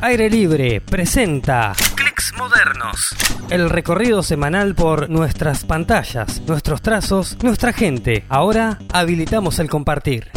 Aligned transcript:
Aire 0.00 0.28
Libre 0.28 0.80
presenta 0.80 1.72
Clics 1.94 2.34
Modernos. 2.36 3.14
El 3.48 3.70
recorrido 3.70 4.22
semanal 4.22 4.74
por 4.74 5.08
nuestras 5.08 5.64
pantallas, 5.64 6.42
nuestros 6.46 6.82
trazos, 6.82 7.38
nuestra 7.42 7.72
gente. 7.72 8.24
Ahora 8.28 8.78
habilitamos 8.92 9.58
el 9.58 9.70
compartir. 9.70 10.30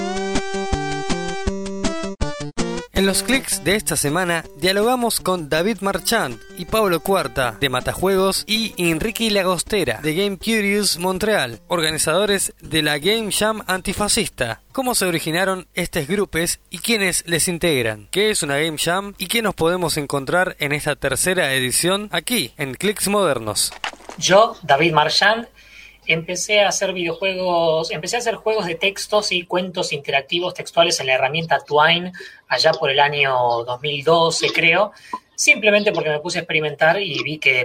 En 2.99 3.05
los 3.05 3.23
clics 3.23 3.63
de 3.63 3.77
esta 3.77 3.95
semana 3.95 4.43
dialogamos 4.57 5.21
con 5.21 5.47
David 5.47 5.77
Marchand 5.79 6.37
y 6.57 6.65
Pablo 6.65 6.99
Cuarta 6.99 7.55
de 7.57 7.69
Matajuegos 7.69 8.43
y 8.45 8.73
Enrique 8.75 9.31
Lagostera 9.31 10.01
de 10.03 10.15
Game 10.15 10.37
Curious 10.37 10.97
Montreal, 10.97 11.61
organizadores 11.69 12.53
de 12.59 12.81
la 12.81 12.97
Game 12.97 13.31
Jam 13.31 13.63
antifascista. 13.67 14.63
¿Cómo 14.73 14.95
se 14.95 15.05
originaron 15.05 15.65
estos 15.75 16.07
grupos 16.07 16.59
y 16.69 16.79
quiénes 16.79 17.23
les 17.25 17.47
integran? 17.47 18.09
¿Qué 18.11 18.31
es 18.31 18.43
una 18.43 18.57
Game 18.57 18.77
Jam 18.77 19.13
y 19.17 19.27
qué 19.27 19.41
nos 19.41 19.55
podemos 19.55 19.95
encontrar 19.95 20.57
en 20.59 20.73
esta 20.73 20.97
tercera 20.97 21.53
edición 21.53 22.09
aquí 22.11 22.53
en 22.57 22.73
Clics 22.73 23.07
Modernos? 23.07 23.71
Yo, 24.17 24.57
David 24.61 24.91
Marchand, 24.91 25.47
empecé 26.09 26.61
a 26.61 26.69
hacer 26.69 26.91
videojuegos, 26.91 27.91
empecé 27.91 28.15
a 28.15 28.19
hacer 28.19 28.33
juegos 28.33 28.65
de 28.65 28.73
textos 28.73 29.31
y 29.31 29.45
cuentos 29.45 29.93
interactivos 29.93 30.55
textuales 30.55 30.99
en 30.99 31.05
la 31.05 31.13
herramienta 31.13 31.59
Twine 31.59 32.11
allá 32.47 32.71
por 32.71 32.89
el 32.89 32.99
año 32.99 33.31
2012, 33.63 34.47
creo, 34.51 34.91
simplemente 35.35 35.91
porque 35.91 36.09
me 36.09 36.19
puse 36.19 36.39
a 36.39 36.41
experimentar 36.41 36.99
y 36.99 37.21
vi 37.21 37.37
que 37.37 37.63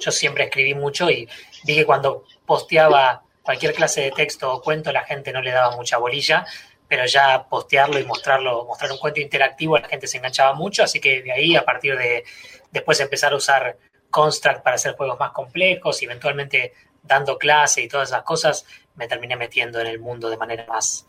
yo 0.00 0.10
siempre 0.10 0.44
escribí 0.44 0.74
mucho 0.74 1.08
y 1.08 1.28
vi 1.62 1.76
que 1.76 1.86
cuando 1.86 2.24
posteaba 2.44 3.22
cualquier 3.44 3.72
clase 3.72 4.00
de 4.00 4.10
texto 4.10 4.52
o 4.52 4.60
cuento 4.60 4.90
la 4.90 5.04
gente 5.04 5.32
no 5.32 5.40
le 5.40 5.52
daba 5.52 5.76
mucha 5.76 5.98
bolilla, 5.98 6.44
pero 6.88 7.06
ya 7.06 7.46
postearlo 7.48 8.00
y 8.00 8.04
mostrarlo, 8.04 8.64
mostrar 8.64 8.90
un 8.90 8.98
cuento 8.98 9.20
interactivo, 9.20 9.78
la 9.78 9.88
gente 9.88 10.08
se 10.08 10.16
enganchaba 10.16 10.52
mucho, 10.54 10.82
así 10.82 10.98
que 10.98 11.22
de 11.22 11.30
ahí 11.30 11.54
a 11.54 11.64
partir 11.64 11.96
de 11.96 12.24
después 12.72 12.98
empezar 12.98 13.32
a 13.32 13.36
usar 13.36 13.78
Construct 14.14 14.62
para 14.62 14.76
hacer 14.76 14.94
juegos 14.94 15.18
más 15.18 15.32
complejos 15.32 16.00
y 16.00 16.04
eventualmente 16.04 16.72
dando 17.06 17.36
clase 17.38 17.82
y 17.82 17.88
todas 17.88 18.08
esas 18.10 18.22
cosas, 18.22 18.64
me 18.96 19.06
terminé 19.06 19.36
metiendo 19.36 19.80
en 19.80 19.86
el 19.86 19.98
mundo 19.98 20.30
de 20.30 20.36
manera 20.36 20.66
más, 20.68 21.06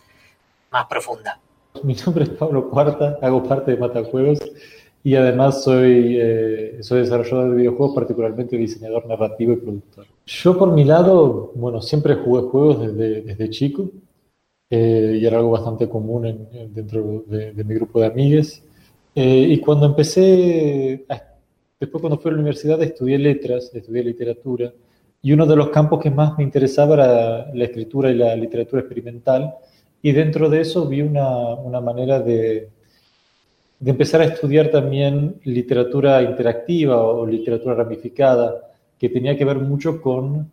más 0.71 0.85
profunda. 0.85 1.39
Mi 1.83 1.95
nombre 2.05 2.23
es 2.23 2.29
Pablo 2.31 2.69
Cuarta, 2.69 3.17
hago 3.21 3.43
parte 3.43 3.71
de 3.71 3.77
Matajuegos 3.77 4.39
y 5.03 5.15
además 5.15 5.63
soy, 5.63 6.17
eh, 6.19 6.77
soy 6.81 7.01
desarrollador 7.01 7.51
de 7.51 7.57
videojuegos, 7.57 7.95
particularmente 7.95 8.57
diseñador 8.57 9.05
narrativo 9.05 9.53
y 9.53 9.57
productor. 9.57 10.05
Yo 10.25 10.57
por 10.57 10.71
mi 10.71 10.83
lado, 10.83 11.51
bueno, 11.55 11.81
siempre 11.81 12.15
jugué 12.15 12.41
juegos 12.43 12.81
desde, 12.81 13.21
desde 13.21 13.49
chico 13.49 13.89
eh, 14.69 15.19
y 15.21 15.25
era 15.25 15.37
algo 15.37 15.51
bastante 15.51 15.87
común 15.87 16.47
dentro 16.71 17.23
de, 17.27 17.63
mi 17.63 17.75
grupo 17.75 17.99
de 17.99 18.07
amigues. 18.07 18.63
Eh, 19.13 19.47
y 19.49 19.59
cuando 19.59 19.85
empecé, 19.85 21.05
después 21.79 22.01
cuando 22.01 22.17
fui 22.17 22.31
a 22.31 22.33
la 22.33 22.39
universidad 22.39 22.81
estudié 22.81 23.17
letras, 23.17 23.71
estudié 23.73 24.03
literatura 24.03 24.73
y 25.25 25.33
uno 25.33 25.47
de 25.47 25.55
los 25.55 25.69
campos 25.69 26.03
que 26.03 26.11
más 26.11 26.37
me 26.37 26.43
interesaba 26.43 26.93
era 26.93 27.51
la 27.51 27.63
escritura 27.63 28.11
y 28.11 28.13
la 28.13 28.35
literatura 28.35 28.81
experimental. 28.81 29.55
Y 29.99 30.11
dentro 30.11 30.51
de 30.51 30.61
eso 30.61 30.87
vi 30.87 31.01
una, 31.01 31.55
una 31.55 31.81
manera 31.81 32.19
de, 32.19 32.69
de, 33.79 33.89
empezar 33.89 34.21
a 34.21 34.25
estudiar 34.25 34.69
también 34.69 35.41
literatura 35.45 36.21
interactiva 36.21 37.01
o 37.01 37.25
literatura 37.25 37.73
ramificada, 37.73 38.71
que 38.99 39.09
tenía 39.09 39.35
que 39.35 39.45
ver 39.45 39.57
mucho 39.57 39.99
con 39.99 40.51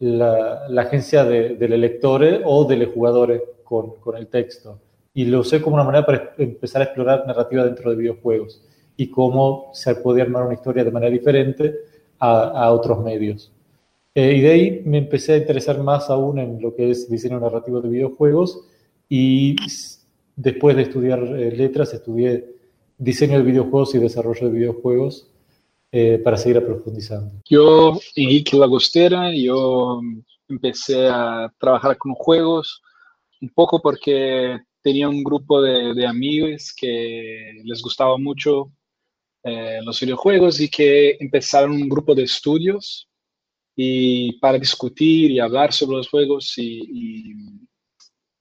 la, 0.00 0.68
la 0.68 0.82
agencia 0.82 1.24
de, 1.24 1.56
del 1.56 1.80
lector 1.80 2.42
o 2.44 2.66
del 2.66 2.84
jugador 2.92 3.42
con, 3.64 3.94
con, 4.00 4.18
el 4.18 4.26
texto. 4.26 4.80
Y 5.14 5.24
lo 5.24 5.40
usé 5.40 5.62
como 5.62 5.76
una 5.76 5.84
manera 5.84 6.04
para 6.04 6.34
empezar 6.36 6.82
a 6.82 6.84
explorar 6.84 7.26
narrativa 7.26 7.64
dentro 7.64 7.88
de 7.88 7.96
videojuegos 7.96 8.62
y 8.98 9.08
cómo 9.08 9.70
se 9.72 9.94
podía 9.94 10.24
armar 10.24 10.44
una 10.44 10.56
historia 10.56 10.84
de 10.84 10.90
manera 10.90 11.10
diferente 11.10 11.74
a, 12.18 12.64
a 12.66 12.70
otros 12.70 13.02
medios. 13.02 13.50
Eh, 14.14 14.34
y 14.36 14.40
de 14.40 14.50
ahí 14.50 14.82
me 14.84 14.98
empecé 14.98 15.34
a 15.34 15.36
interesar 15.36 15.80
más 15.82 16.10
aún 16.10 16.40
en 16.40 16.60
lo 16.60 16.74
que 16.74 16.90
es 16.90 17.08
diseño 17.08 17.38
narrativo 17.38 17.80
de 17.80 17.88
videojuegos 17.88 18.66
y 19.08 19.54
después 20.34 20.74
de 20.74 20.82
estudiar 20.82 21.20
eh, 21.22 21.52
letras 21.52 21.94
estudié 21.94 22.44
diseño 22.98 23.38
de 23.38 23.44
videojuegos 23.44 23.94
y 23.94 23.98
desarrollo 23.98 24.48
de 24.48 24.58
videojuegos 24.58 25.30
eh, 25.92 26.20
para 26.24 26.36
seguir 26.36 26.64
profundizando. 26.64 27.40
Yo, 27.48 28.00
Enrique 28.16 28.56
Lagostera, 28.56 29.32
yo 29.32 30.00
empecé 30.48 31.06
a 31.08 31.52
trabajar 31.58 31.96
con 31.96 32.14
juegos 32.14 32.82
un 33.40 33.50
poco 33.50 33.80
porque 33.80 34.58
tenía 34.82 35.08
un 35.08 35.22
grupo 35.22 35.62
de, 35.62 35.94
de 35.94 36.06
amigos 36.06 36.74
que 36.76 37.62
les 37.64 37.80
gustaba 37.80 38.18
mucho 38.18 38.72
los 39.42 39.98
videojuegos 39.98 40.60
y 40.60 40.68
que 40.68 41.16
empezaron 41.18 41.72
un 41.72 41.88
grupo 41.88 42.14
de 42.14 42.24
estudios 42.24 43.09
y 43.82 44.32
para 44.40 44.58
discutir 44.58 45.30
y 45.30 45.40
hablar 45.40 45.72
sobre 45.72 45.96
los 45.96 46.08
juegos 46.10 46.52
y, 46.58 47.32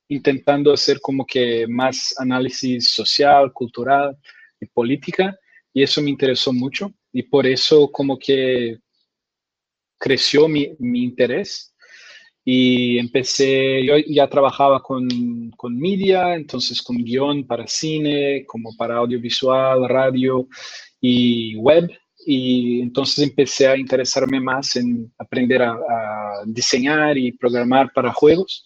intentando 0.09 0.73
hacer 0.73 0.99
como 0.99 1.25
que 1.25 1.65
más 1.65 2.13
análisis 2.17 2.89
social, 2.89 3.53
cultural 3.53 4.17
y 4.59 4.65
política. 4.65 5.39
Y 5.73 5.81
eso 5.81 6.01
me 6.01 6.09
interesó 6.09 6.51
mucho 6.51 6.91
y 7.13 7.23
por 7.23 7.47
eso 7.47 7.89
como 7.89 8.19
que 8.19 8.79
creció 9.97 10.49
mi, 10.49 10.75
mi 10.77 11.03
interés 11.03 11.73
y 12.43 12.97
empecé, 12.97 13.85
yo 13.85 13.93
ya 14.07 14.27
trabajaba 14.27 14.81
con, 14.81 15.07
con 15.51 15.79
media, 15.79 16.35
entonces 16.35 16.81
con 16.81 16.97
guion 16.97 17.47
para 17.47 17.65
cine, 17.65 18.43
como 18.45 18.75
para 18.75 18.97
audiovisual, 18.97 19.87
radio 19.87 20.49
y 20.99 21.55
web 21.55 21.89
y 22.31 22.81
entonces 22.81 23.27
empecé 23.27 23.67
a 23.67 23.75
interesarme 23.75 24.39
más 24.39 24.75
en 24.75 25.11
aprender 25.17 25.63
a, 25.63 25.75
diseñar 26.45 27.17
y 27.17 27.31
programar 27.31 27.91
para 27.91 28.13
juegos. 28.13 28.63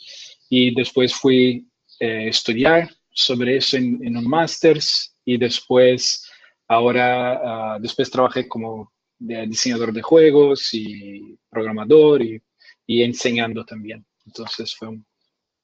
Y 0.49 0.75
después 0.75 1.13
fui 1.13 1.65
a 2.01 2.05
eh, 2.05 2.27
estudiar 2.27 2.89
sobre 3.09 3.55
eso 3.55 3.77
en, 3.77 4.17
un 4.17 4.27
másters 4.27 5.15
y 5.23 5.37
después 5.37 6.29
ahora 6.67 7.39
ah, 7.41 7.77
después 7.79 8.11
trabajé 8.11 8.49
como 8.49 8.91
diseñador 9.17 9.93
de 9.93 10.01
juegos 10.01 10.73
y 10.73 11.37
programador 11.49 12.21
y, 12.21 12.41
y 12.85 13.01
enseñando 13.01 13.63
también. 13.63 14.05
Entonces 14.25 14.75
fue 14.75 14.89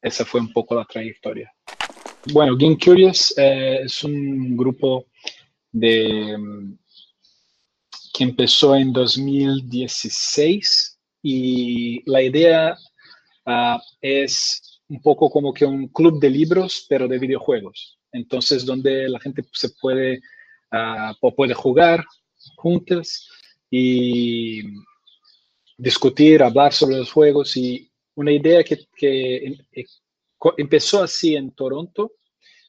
esa 0.01 0.23
fue 0.23 0.39
un 0.39 0.53
poco 0.53 0.73
la 0.73 0.85
trayectoria. 0.85 1.53
Bueno 2.31 2.55
Game 2.55 2.77
Curious 2.77 3.33
eh, 3.37 3.81
es 3.83 4.01
un 4.05 4.55
grupo 4.55 5.07
de 5.73 6.37
que 8.19 8.25
empezó 8.25 8.75
en 8.75 8.91
2016 8.91 10.99
y 11.23 12.11
la 12.11 12.21
idea 12.21 12.77
uh, 13.45 13.79
es 14.01 14.81
un 14.89 15.01
poco 15.01 15.29
como 15.29 15.53
que 15.53 15.65
un 15.65 15.87
club 15.87 16.19
de 16.19 16.29
libros, 16.29 16.85
pero 16.89 17.07
de 17.07 17.17
videojuegos. 17.17 17.97
Entonces, 18.11 18.65
donde 18.65 19.07
la 19.07 19.21
gente 19.21 19.45
se 19.53 19.69
puede, 19.69 20.19
uh, 20.73 21.33
puede 21.33 21.53
jugar 21.53 22.03
juntos 22.57 23.29
y 23.71 24.63
discutir, 25.77 26.43
hablar 26.43 26.73
sobre 26.73 26.97
los 26.97 27.13
juegos. 27.13 27.55
Y 27.55 27.89
una 28.15 28.33
idea 28.33 28.65
que, 28.65 29.45
em, 29.45 29.55
eh, 29.71 29.85
empezó 30.57 31.03
así 31.03 31.37
en 31.37 31.51
Toronto 31.51 32.15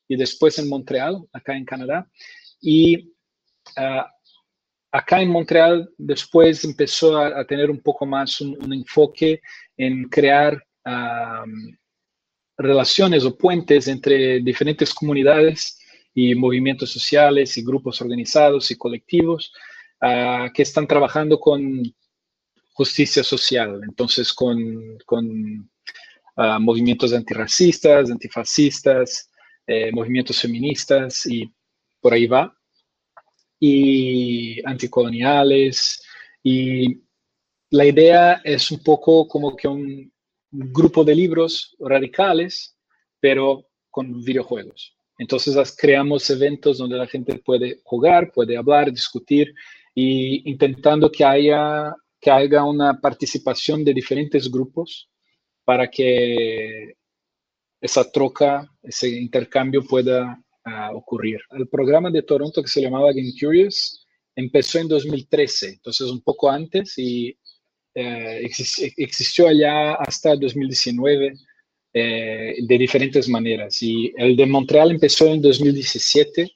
y 0.06 0.14
después 0.14 0.60
en 0.60 0.68
Montreal, 0.68 1.26
acá 1.32 1.56
en 1.56 1.64
Canadá. 1.64 2.08
Y 2.60 3.08
uh, 3.76 4.04
acá 4.92 5.20
en 5.20 5.30
Montreal 5.30 5.90
después 5.96 6.64
empezó 6.64 7.18
a, 7.18 7.44
tener 7.46 7.70
un 7.70 7.80
poco 7.80 8.06
más 8.06 8.40
un, 8.40 8.72
enfoque 8.72 9.40
en 9.76 10.08
crear 10.08 10.62
relaciones 12.56 13.24
o 13.24 13.36
puentes 13.36 13.88
entre 13.88 14.40
diferentes 14.40 14.92
comunidades 14.92 15.78
y 16.14 16.34
movimientos 16.34 16.90
sociales 16.90 17.56
y 17.56 17.64
grupos 17.64 18.00
organizados 18.00 18.70
y 18.70 18.76
colectivos 18.76 19.52
ah, 20.00 20.48
que 20.52 20.62
están 20.62 20.86
trabajando 20.86 21.38
con 21.38 21.82
justicia 22.72 23.22
social, 23.22 23.80
entonces 23.84 24.32
con, 24.32 24.98
con 25.06 25.70
ah, 26.36 26.58
movimientos 26.58 27.12
antirracistas, 27.12 28.10
antifascistas, 28.10 29.30
eh, 29.66 29.92
movimientos 29.92 30.40
feministas 30.40 31.26
y 31.26 31.50
por 32.00 32.12
ahí 32.12 32.26
va 32.26 32.59
y 33.60 34.60
anticoloniales. 34.66 36.02
Y 36.42 37.02
la 37.70 37.84
idea 37.84 38.40
es 38.42 38.70
un 38.72 38.82
poco 38.82 39.28
como 39.28 39.54
que 39.54 39.68
un 39.68 40.10
grupo 40.50 41.04
de 41.04 41.14
libros 41.14 41.76
radicales, 41.78 42.76
pero 43.20 43.66
con 43.90 44.22
videojuegos. 44.22 44.96
Entonces 45.18 45.76
creamos 45.78 46.28
eventos 46.30 46.78
donde 46.78 46.96
la 46.96 47.06
gente 47.06 47.38
puede 47.38 47.80
jugar, 47.84 48.32
puede 48.32 48.56
hablar, 48.56 48.90
discutir 48.90 49.54
y 49.94 50.50
intentando 50.50 51.12
que 51.12 51.24
haya, 51.24 51.94
que 52.18 52.30
haya 52.30 52.64
una 52.64 52.98
participación 52.98 53.84
de 53.84 53.92
diferentes 53.92 54.50
grupos 54.50 55.10
para 55.62 55.88
que 55.90 56.94
esa 57.80 58.10
troca, 58.10 58.66
ese 58.82 59.08
intercambio 59.10 59.82
pueda 59.82 60.42
a 60.64 60.92
ocurrir. 60.92 61.40
El 61.50 61.68
programa 61.68 62.10
de 62.10 62.22
Toronto 62.22 62.62
que 62.62 62.68
se 62.68 62.80
llamaba 62.80 63.12
Game 63.12 63.32
Curious 63.38 64.06
empezó 64.36 64.78
en 64.78 64.88
2013, 64.88 65.68
entonces 65.68 66.08
un 66.08 66.20
poco 66.20 66.50
antes 66.50 66.96
y 66.98 67.36
eh, 67.94 68.48
existió 68.96 69.48
allá 69.48 69.94
hasta 69.94 70.36
2019 70.36 71.34
eh, 71.92 72.54
de 72.62 72.78
diferentes 72.78 73.28
maneras. 73.28 73.82
Y 73.82 74.12
el 74.16 74.36
de 74.36 74.46
Montreal 74.46 74.90
empezó 74.92 75.26
en 75.26 75.42
2017 75.42 76.50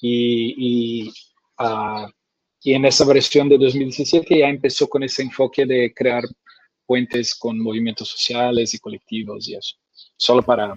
y, 0.00 1.04
y, 1.06 1.08
uh, 1.58 2.06
y 2.62 2.74
en 2.74 2.84
esa 2.84 3.04
versión 3.04 3.48
de 3.48 3.58
2017 3.58 4.38
ya 4.38 4.48
empezó 4.48 4.88
con 4.88 5.02
ese 5.02 5.22
enfoque 5.22 5.64
de 5.64 5.92
crear 5.94 6.24
puentes 6.86 7.34
con 7.34 7.58
movimientos 7.58 8.08
sociales 8.08 8.74
y 8.74 8.78
colectivos 8.78 9.48
y 9.48 9.54
eso, 9.54 9.76
solo 10.16 10.42
para 10.42 10.74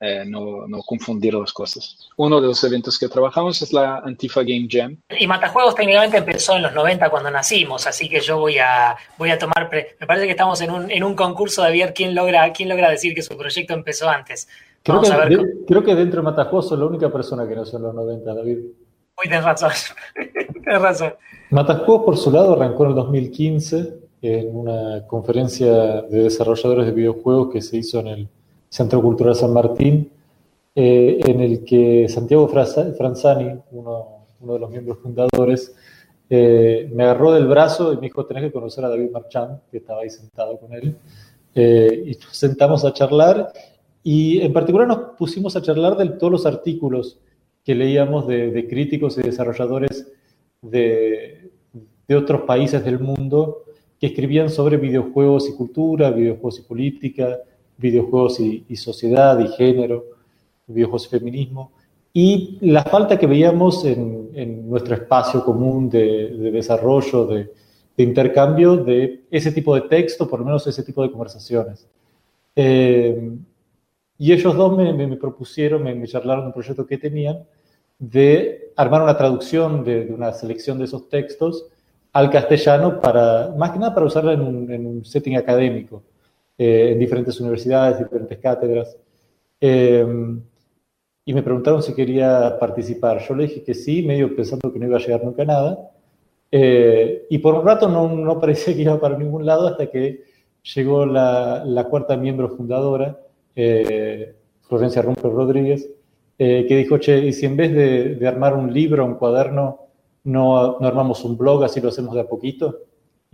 eh, 0.00 0.24
no, 0.26 0.66
no, 0.66 0.78
confundir 0.82 1.34
las 1.34 1.52
cosas. 1.52 2.08
Uno 2.16 2.40
de 2.40 2.48
los 2.48 2.62
eventos 2.64 2.98
que 2.98 3.08
trabajamos 3.08 3.62
es 3.62 3.72
la 3.72 3.98
Antifa 3.98 4.42
Game 4.42 4.66
Jam. 4.68 4.98
Y 5.18 5.26
Matajuegos 5.26 5.74
técnicamente 5.74 6.18
empezó 6.18 6.56
en 6.56 6.62
los 6.62 6.74
90 6.74 7.08
cuando 7.10 7.30
nacimos, 7.30 7.86
así 7.86 8.08
que 8.08 8.20
yo 8.20 8.38
voy 8.38 8.58
a, 8.58 8.96
voy 9.16 9.30
a 9.30 9.38
tomar, 9.38 9.70
me 9.72 10.06
parece 10.06 10.26
que 10.26 10.32
estamos 10.32 10.60
en 10.60 10.70
un, 10.70 10.90
en 10.90 11.04
un 11.04 11.14
concurso 11.14 11.62
de 11.62 11.72
ver 11.72 11.94
quién 11.94 12.14
logra, 12.14 12.52
quién 12.52 12.68
logra 12.68 12.90
decir 12.90 13.14
que 13.14 13.22
su 13.22 13.36
proyecto 13.36 13.72
empezó 13.72 14.08
antes. 14.08 14.48
Creo, 14.82 15.00
que, 15.00 15.08
de, 15.08 15.64
creo 15.66 15.82
que 15.82 15.94
dentro 15.94 16.20
de 16.20 16.24
Matajuegos 16.24 16.68
soy 16.68 16.78
la 16.78 16.86
única 16.86 17.10
persona 17.10 17.48
que 17.48 17.54
nació 17.54 17.78
en 17.78 17.84
los 17.84 17.94
90, 17.94 18.34
David. 18.34 18.58
Uy, 18.58 19.28
tenés 19.30 19.44
razón, 19.44 19.70
tienes 20.52 20.82
razón. 20.82 21.14
Matajuegos 21.50 22.04
por 22.04 22.16
su 22.16 22.30
lado 22.30 22.52
arrancó 22.54 22.84
en 22.84 22.90
el 22.90 22.96
2015 22.96 23.94
en 24.20 24.56
una 24.56 25.06
conferencia 25.06 26.02
de 26.02 26.24
desarrolladores 26.24 26.86
de 26.86 26.92
videojuegos 26.92 27.52
que 27.52 27.62
se 27.62 27.76
hizo 27.76 28.00
en 28.00 28.06
el 28.08 28.28
Centro 28.74 29.00
Cultural 29.00 29.36
San 29.36 29.52
Martín, 29.52 30.10
eh, 30.74 31.20
en 31.24 31.40
el 31.40 31.64
que 31.64 32.08
Santiago 32.08 32.48
Franzani, 32.48 33.56
uno, 33.70 34.26
de 34.40 34.58
los 34.58 34.68
miembros 34.68 34.98
fundadores, 34.98 35.72
eh, 36.28 36.90
me 36.92 37.04
agarró 37.04 37.32
del 37.32 37.46
brazo 37.46 37.92
y 37.92 37.96
me 37.96 38.02
dijo, 38.08 38.26
tenés 38.26 38.42
que 38.42 38.50
conocer 38.50 38.84
a 38.84 38.88
David 38.88 39.12
Marchand, 39.12 39.60
que 39.70 39.76
estaba 39.76 40.00
ahí 40.02 40.10
sentado 40.10 40.58
con 40.58 40.72
él, 40.72 40.96
eh, 41.54 42.02
y 42.04 42.24
nos 42.24 42.36
sentamos 42.36 42.84
a 42.84 42.92
charlar, 42.92 43.52
y 44.02 44.40
en 44.40 44.52
particular 44.52 44.88
nos 44.88 45.16
pusimos 45.16 45.54
a 45.54 45.62
charlar 45.62 45.96
de 45.96 46.08
todos 46.08 46.32
los 46.32 46.44
artículos 46.44 47.20
que 47.64 47.76
leíamos 47.76 48.26
de, 48.26 48.66
críticos 48.68 49.16
y 49.18 49.22
desarrolladores 49.22 50.12
de, 50.62 51.52
de, 52.08 52.16
otros 52.16 52.42
países 52.42 52.84
del 52.84 52.98
mundo 52.98 53.66
que 54.00 54.08
escribían 54.08 54.50
sobre 54.50 54.78
videojuegos 54.78 55.48
y 55.48 55.54
cultura, 55.54 56.10
videojuegos 56.10 56.58
y 56.58 56.62
política, 56.62 57.38
videojuegos 57.76 58.40
y, 58.40 58.76
sociedad 58.76 59.38
y 59.38 59.48
género, 59.48 60.04
videojuegos 60.66 61.06
y 61.06 61.10
feminismo, 61.10 61.72
y 62.12 62.58
la 62.60 62.84
falta 62.84 63.18
que 63.18 63.26
veíamos 63.26 63.84
en, 63.84 64.68
nuestro 64.68 64.94
espacio 64.94 65.44
común 65.44 65.88
de, 65.88 66.50
desarrollo, 66.52 67.26
de, 67.26 67.52
intercambio 67.96 68.76
de 68.76 69.24
ese 69.30 69.52
tipo 69.52 69.74
de 69.74 69.82
texto, 69.82 70.28
por 70.28 70.40
lo 70.40 70.46
menos 70.46 70.66
ese 70.66 70.82
tipo 70.82 71.02
de 71.02 71.10
conversaciones. 71.10 71.86
Eh, 72.56 73.32
y 74.18 74.32
ellos 74.32 74.56
dos 74.56 74.76
me, 74.76 75.16
propusieron, 75.16 75.82
me, 75.82 76.06
charlaron 76.06 76.46
un 76.46 76.52
proyecto 76.52 76.86
que 76.86 76.98
tenían 76.98 77.44
de 77.98 78.72
armar 78.76 79.02
una 79.02 79.16
traducción 79.16 79.84
de, 79.84 80.12
una 80.12 80.32
selección 80.32 80.78
de 80.78 80.84
esos 80.84 81.08
textos 81.08 81.66
al 82.12 82.30
castellano 82.30 83.00
para, 83.00 83.52
más 83.56 83.70
que 83.70 83.78
nada 83.78 83.94
para 83.94 84.06
usarla 84.06 84.32
en 84.32 84.86
un 84.86 85.04
setting 85.04 85.36
académico. 85.36 86.02
Eh, 86.56 86.92
en 86.92 86.98
diferentes 87.00 87.40
universidades, 87.40 87.98
diferentes 87.98 88.38
cátedras. 88.38 88.96
Eh, 89.60 90.06
y 91.24 91.32
me 91.32 91.42
preguntaron 91.42 91.82
si 91.82 91.94
quería 91.94 92.56
participar. 92.60 93.18
Yo 93.26 93.34
le 93.34 93.44
dije 93.44 93.64
que 93.64 93.74
sí, 93.74 94.02
medio 94.02 94.34
pensando 94.36 94.72
que 94.72 94.78
no 94.78 94.86
iba 94.86 94.96
a 94.96 95.00
llegar 95.00 95.24
nunca 95.24 95.42
a 95.42 95.46
nada. 95.46 95.90
Eh, 96.50 97.26
y 97.30 97.38
por 97.38 97.54
un 97.54 97.64
rato 97.66 97.88
no, 97.88 98.08
no, 98.08 98.40
parecía 98.40 98.74
que 98.74 98.82
iba 98.82 99.00
para 99.00 99.18
ningún 99.18 99.44
lado 99.44 99.66
hasta 99.66 99.90
que 99.90 100.22
llegó 100.62 101.04
la, 101.06 101.64
la 101.64 101.84
cuarta 101.84 102.16
miembro 102.16 102.48
fundadora, 102.50 103.18
Florencia 103.54 105.02
Rumper 105.02 105.32
Rodríguez, 105.32 105.90
que 106.36 106.76
dijo, 106.76 106.98
che, 106.98 107.18
¿y 107.18 107.32
si 107.32 107.46
en 107.46 107.56
vez 107.56 107.72
de, 107.72 108.14
de 108.14 108.26
armar 108.26 108.54
un 108.54 108.72
libro, 108.72 109.04
un 109.04 109.14
cuaderno, 109.14 109.80
no, 110.24 110.78
no, 110.78 110.86
armamos 110.86 111.24
un 111.24 111.36
blog, 111.36 111.64
así 111.64 111.80
lo 111.80 111.88
hacemos 111.88 112.14
de 112.14 112.22
a 112.22 112.28
poquito? 112.28 112.80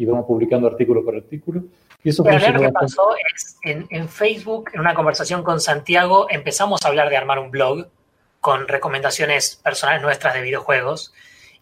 Y 0.00 0.06
vamos 0.06 0.24
publicando 0.24 0.66
artículo 0.66 1.04
por 1.04 1.14
artículo. 1.14 1.64
Pero 2.02 2.52
lo 2.54 2.60
que 2.60 2.72
pasó 2.72 3.10
es, 3.34 3.58
en, 3.62 4.08
Facebook, 4.08 4.70
en 4.72 4.80
una 4.80 4.94
conversación 4.94 5.42
con 5.42 5.60
Santiago, 5.60 6.26
empezamos 6.30 6.82
a 6.82 6.88
hablar 6.88 7.10
de 7.10 7.18
armar 7.18 7.38
un 7.38 7.50
blog 7.50 7.86
con 8.40 8.66
recomendaciones 8.66 9.56
personales 9.56 10.00
nuestras 10.00 10.32
de 10.32 10.40
videojuegos, 10.40 11.12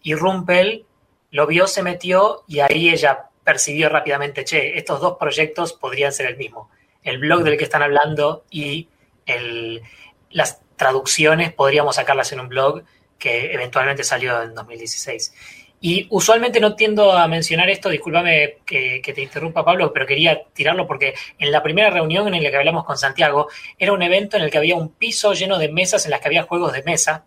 y 0.01 0.15
Rumpel 0.15 0.85
lo 1.31 1.47
vio, 1.47 1.67
se 1.67 1.83
metió, 1.83 2.45
y 2.47 2.61
ahí 2.61 2.87
ella 2.87 3.25
percibió 3.43 3.89
rápidamente, 3.89 4.45
che, 4.45 4.77
estos 4.77 5.01
dos 5.01 5.17
proyectos 5.17 5.73
podrían 5.73 6.13
ser 6.13 6.27
el 6.27 6.37
mismo. 6.37 6.69
El 7.03 7.17
blog 7.17 7.43
del 7.43 7.57
que 7.57 7.65
están 7.65 7.81
hablando 7.81 8.45
y 8.49 8.87
el, 9.25 9.81
las 10.29 10.61
traducciones 10.77 11.51
podríamos 11.51 11.97
sacarlas 11.97 12.31
en 12.31 12.39
un 12.39 12.47
blog 12.47 12.83
que 13.17 13.53
eventualmente 13.53 14.05
salió 14.05 14.41
en 14.41 14.55
2016. 14.55 15.33
Y 15.81 16.07
usualmente 16.09 16.59
no 16.59 16.75
tiendo 16.75 17.13
a 17.13 17.27
mencionar 17.27 17.69
esto, 17.69 17.89
discúlpame 17.89 18.57
que, 18.65 19.01
te 19.01 19.21
interrumpa 19.21 19.63
Pablo, 19.63 19.93
pero 19.93 20.05
quería 20.05 20.43
tirarlo 20.53 20.85
porque 20.85 21.13
en 21.37 21.51
la 21.51 21.63
primera 21.63 21.89
reunión 21.89 22.33
en 22.33 22.43
la 22.43 22.51
que 22.51 22.57
hablamos 22.57 22.83
con 22.83 22.97
Santiago 22.97 23.47
era 23.77 23.93
un 23.93 24.01
evento 24.01 24.35
en 24.35 24.43
el 24.43 24.51
que 24.51 24.57
había 24.57 24.75
un 24.75 24.89
piso 24.89 25.33
lleno 25.33 25.57
de 25.57 25.69
mesas 25.69 26.03
en 26.05 26.11
las 26.11 26.19
que 26.19 26.27
había 26.27 26.43
juegos 26.43 26.73
de 26.73 26.83
mesa 26.83 27.23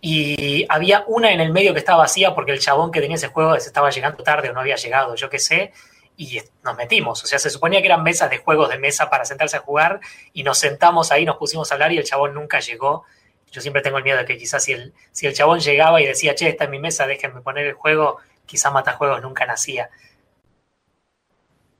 y 0.00 0.66
había 0.68 1.04
una 1.06 1.30
en 1.30 1.40
el 1.40 1.52
medio 1.52 1.72
que 1.72 1.78
estaba 1.78 1.98
vacía 1.98 2.34
porque 2.34 2.50
el 2.50 2.58
chabón 2.58 2.90
que 2.90 3.00
tenía 3.00 3.14
ese 3.14 3.28
juego 3.28 3.58
se 3.60 3.68
estaba 3.68 3.90
llegando 3.90 4.24
tarde 4.24 4.50
o 4.50 4.52
no 4.52 4.58
había 4.58 4.74
llegado, 4.74 5.14
yo 5.14 5.30
qué 5.30 5.38
sé, 5.38 5.72
y 6.16 6.40
nos 6.64 6.76
metimos. 6.76 7.22
O 7.22 7.26
sea, 7.28 7.38
se 7.38 7.48
suponía 7.48 7.80
que 7.80 7.86
eran 7.86 8.02
mesas 8.02 8.28
de 8.28 8.38
juegos 8.38 8.68
de 8.68 8.78
mesa 8.78 9.08
para 9.08 9.24
sentarse 9.24 9.56
a 9.56 9.60
jugar 9.60 10.00
y 10.32 10.42
nos 10.42 10.58
sentamos 10.58 11.12
ahí, 11.12 11.24
nos 11.24 11.36
pusimos 11.36 11.70
a 11.70 11.74
hablar 11.74 11.92
y 11.92 11.98
el 11.98 12.04
chabón 12.04 12.34
nunca 12.34 12.58
llegó 12.58 13.04
yo 13.52 13.60
siempre 13.60 13.82
tengo 13.82 13.98
el 13.98 14.04
miedo 14.04 14.18
de 14.18 14.24
que 14.24 14.38
quizás 14.38 14.64
si 14.64 14.72
el, 14.72 14.92
si 15.12 15.26
el 15.26 15.34
chabón 15.34 15.60
llegaba 15.60 16.00
y 16.00 16.06
decía, 16.06 16.34
che, 16.34 16.48
está 16.48 16.64
en 16.64 16.70
mi 16.70 16.78
mesa, 16.78 17.06
déjenme 17.06 17.42
poner 17.42 17.66
el 17.66 17.74
juego, 17.74 18.16
quizá 18.46 18.70
Matajuegos 18.70 19.20
nunca 19.22 19.46
nacía. 19.46 19.90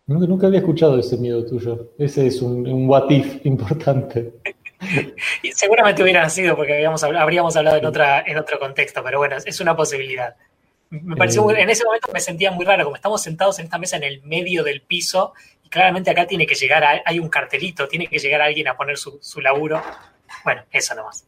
Nunca, 0.06 0.46
había 0.46 0.58
escuchado 0.58 0.98
ese 0.98 1.16
miedo 1.16 1.46
tuyo. 1.46 1.92
Ese 1.98 2.26
es 2.26 2.42
un, 2.42 2.66
un 2.66 2.88
what 2.88 3.10
if 3.10 3.46
importante. 3.46 4.34
y 5.42 5.52
seguramente 5.52 6.02
hubiera 6.02 6.20
nacido 6.20 6.54
porque 6.54 6.74
habíamos, 6.74 7.02
habríamos 7.02 7.56
hablado 7.56 7.78
en, 7.78 7.86
otra, 7.86 8.22
en 8.26 8.36
otro 8.36 8.58
contexto, 8.58 9.02
pero 9.02 9.18
bueno, 9.18 9.36
es 9.42 9.60
una 9.60 9.74
posibilidad. 9.74 10.36
Me 10.90 11.16
pareció 11.16 11.50
eh. 11.50 11.62
en 11.62 11.70
ese 11.70 11.84
momento 11.84 12.10
me 12.12 12.20
sentía 12.20 12.50
muy 12.50 12.66
raro, 12.66 12.84
como 12.84 12.96
estamos 12.96 13.22
sentados 13.22 13.58
en 13.58 13.64
esta 13.64 13.78
mesa 13.78 13.96
en 13.96 14.04
el 14.04 14.22
medio 14.24 14.62
del 14.62 14.82
piso 14.82 15.32
y 15.64 15.70
claramente 15.70 16.10
acá 16.10 16.26
tiene 16.26 16.46
que 16.46 16.54
llegar, 16.54 17.02
hay 17.02 17.18
un 17.18 17.30
cartelito, 17.30 17.88
tiene 17.88 18.08
que 18.08 18.18
llegar 18.18 18.42
alguien 18.42 18.68
a 18.68 18.76
poner 18.76 18.98
su, 18.98 19.18
su 19.22 19.40
laburo. 19.40 19.80
Bueno, 20.44 20.64
eso 20.70 20.94
nomás. 20.94 21.24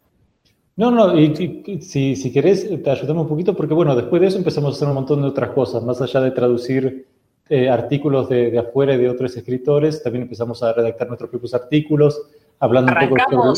No, 0.77 0.91
no, 0.91 1.17
y, 1.17 1.81
si, 1.81 2.17
si, 2.17 2.33
querés, 2.33 2.69
te 2.83 2.91
ayudamos 2.91 3.23
un 3.23 3.29
poquito, 3.29 3.55
porque 3.55 3.75
bueno, 3.75 3.95
después 3.95 4.21
de 4.21 4.29
eso 4.29 4.39
empezamos 4.39 4.73
a 4.73 4.77
hacer 4.77 4.89
un 4.89 4.95
montón 4.95 5.23
de 5.23 5.29
otras 5.29 5.51
cosas, 5.51 5.85
más 5.85 6.01
allá 6.01 6.21
de 6.21 6.33
traducir 6.33 7.07
eh, 7.49 7.69
artículos 7.69 8.29
de, 8.29 8.59
afuera 8.59 8.95
y 8.95 8.99
de 8.99 9.09
otros 9.09 9.37
escritores, 9.37 10.03
también 10.03 10.23
empezamos 10.23 10.63
a 10.65 10.73
redactar 10.73 11.07
nuestros 11.07 11.31
propios 11.31 11.55
artículos, 11.55 12.23
hablando 12.59 12.93
un 12.93 13.09
poco 13.09 13.55